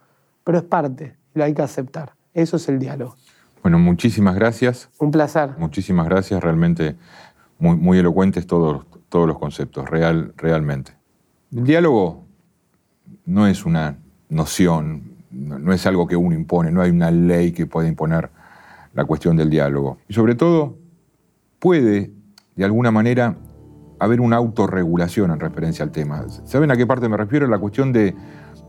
Pero 0.44 0.58
es 0.58 0.64
parte, 0.64 1.16
lo 1.32 1.42
hay 1.42 1.54
que 1.54 1.62
aceptar. 1.62 2.12
Eso 2.34 2.58
es 2.58 2.68
el 2.68 2.78
diálogo. 2.78 3.16
Bueno, 3.62 3.78
muchísimas 3.78 4.34
gracias. 4.34 4.90
Un 4.98 5.10
placer. 5.10 5.52
Muchísimas 5.56 6.06
gracias, 6.06 6.42
realmente 6.42 6.94
muy, 7.58 7.78
muy 7.78 7.96
elocuentes 7.96 8.46
todos, 8.46 8.84
todos 9.08 9.26
los 9.26 9.38
conceptos, 9.38 9.88
real, 9.88 10.34
realmente. 10.36 10.92
El 11.54 11.62
diálogo 11.62 12.24
no 13.26 13.46
es 13.46 13.64
una 13.64 13.96
noción, 14.28 15.12
no 15.30 15.72
es 15.72 15.86
algo 15.86 16.08
que 16.08 16.16
uno 16.16 16.34
impone, 16.34 16.72
no 16.72 16.82
hay 16.82 16.90
una 16.90 17.12
ley 17.12 17.52
que 17.52 17.66
pueda 17.66 17.86
imponer 17.86 18.28
la 18.92 19.04
cuestión 19.04 19.36
del 19.36 19.50
diálogo. 19.50 19.98
Y 20.08 20.14
sobre 20.14 20.34
todo, 20.34 20.76
puede, 21.60 22.10
de 22.56 22.64
alguna 22.64 22.90
manera, 22.90 23.36
haber 24.00 24.20
una 24.20 24.34
autorregulación 24.34 25.30
en 25.30 25.38
referencia 25.38 25.84
al 25.84 25.92
tema. 25.92 26.24
¿Saben 26.44 26.72
a 26.72 26.76
qué 26.76 26.88
parte 26.88 27.08
me 27.08 27.16
refiero? 27.16 27.46
La 27.46 27.58
cuestión 27.60 27.92
de, 27.92 28.16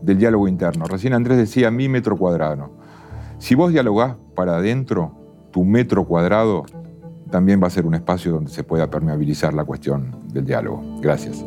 del 0.00 0.18
diálogo 0.18 0.46
interno. 0.46 0.84
Recién 0.84 1.12
Andrés 1.12 1.38
decía 1.38 1.72
mi 1.72 1.88
metro 1.88 2.16
cuadrado. 2.16 2.70
Si 3.38 3.56
vos 3.56 3.72
dialogás 3.72 4.14
para 4.36 4.58
adentro, 4.58 5.12
tu 5.50 5.64
metro 5.64 6.04
cuadrado 6.04 6.64
también 7.32 7.60
va 7.60 7.66
a 7.66 7.70
ser 7.70 7.84
un 7.84 7.94
espacio 7.94 8.30
donde 8.30 8.52
se 8.52 8.62
pueda 8.62 8.88
permeabilizar 8.88 9.54
la 9.54 9.64
cuestión 9.64 10.28
del 10.32 10.46
diálogo. 10.46 11.00
Gracias. 11.00 11.44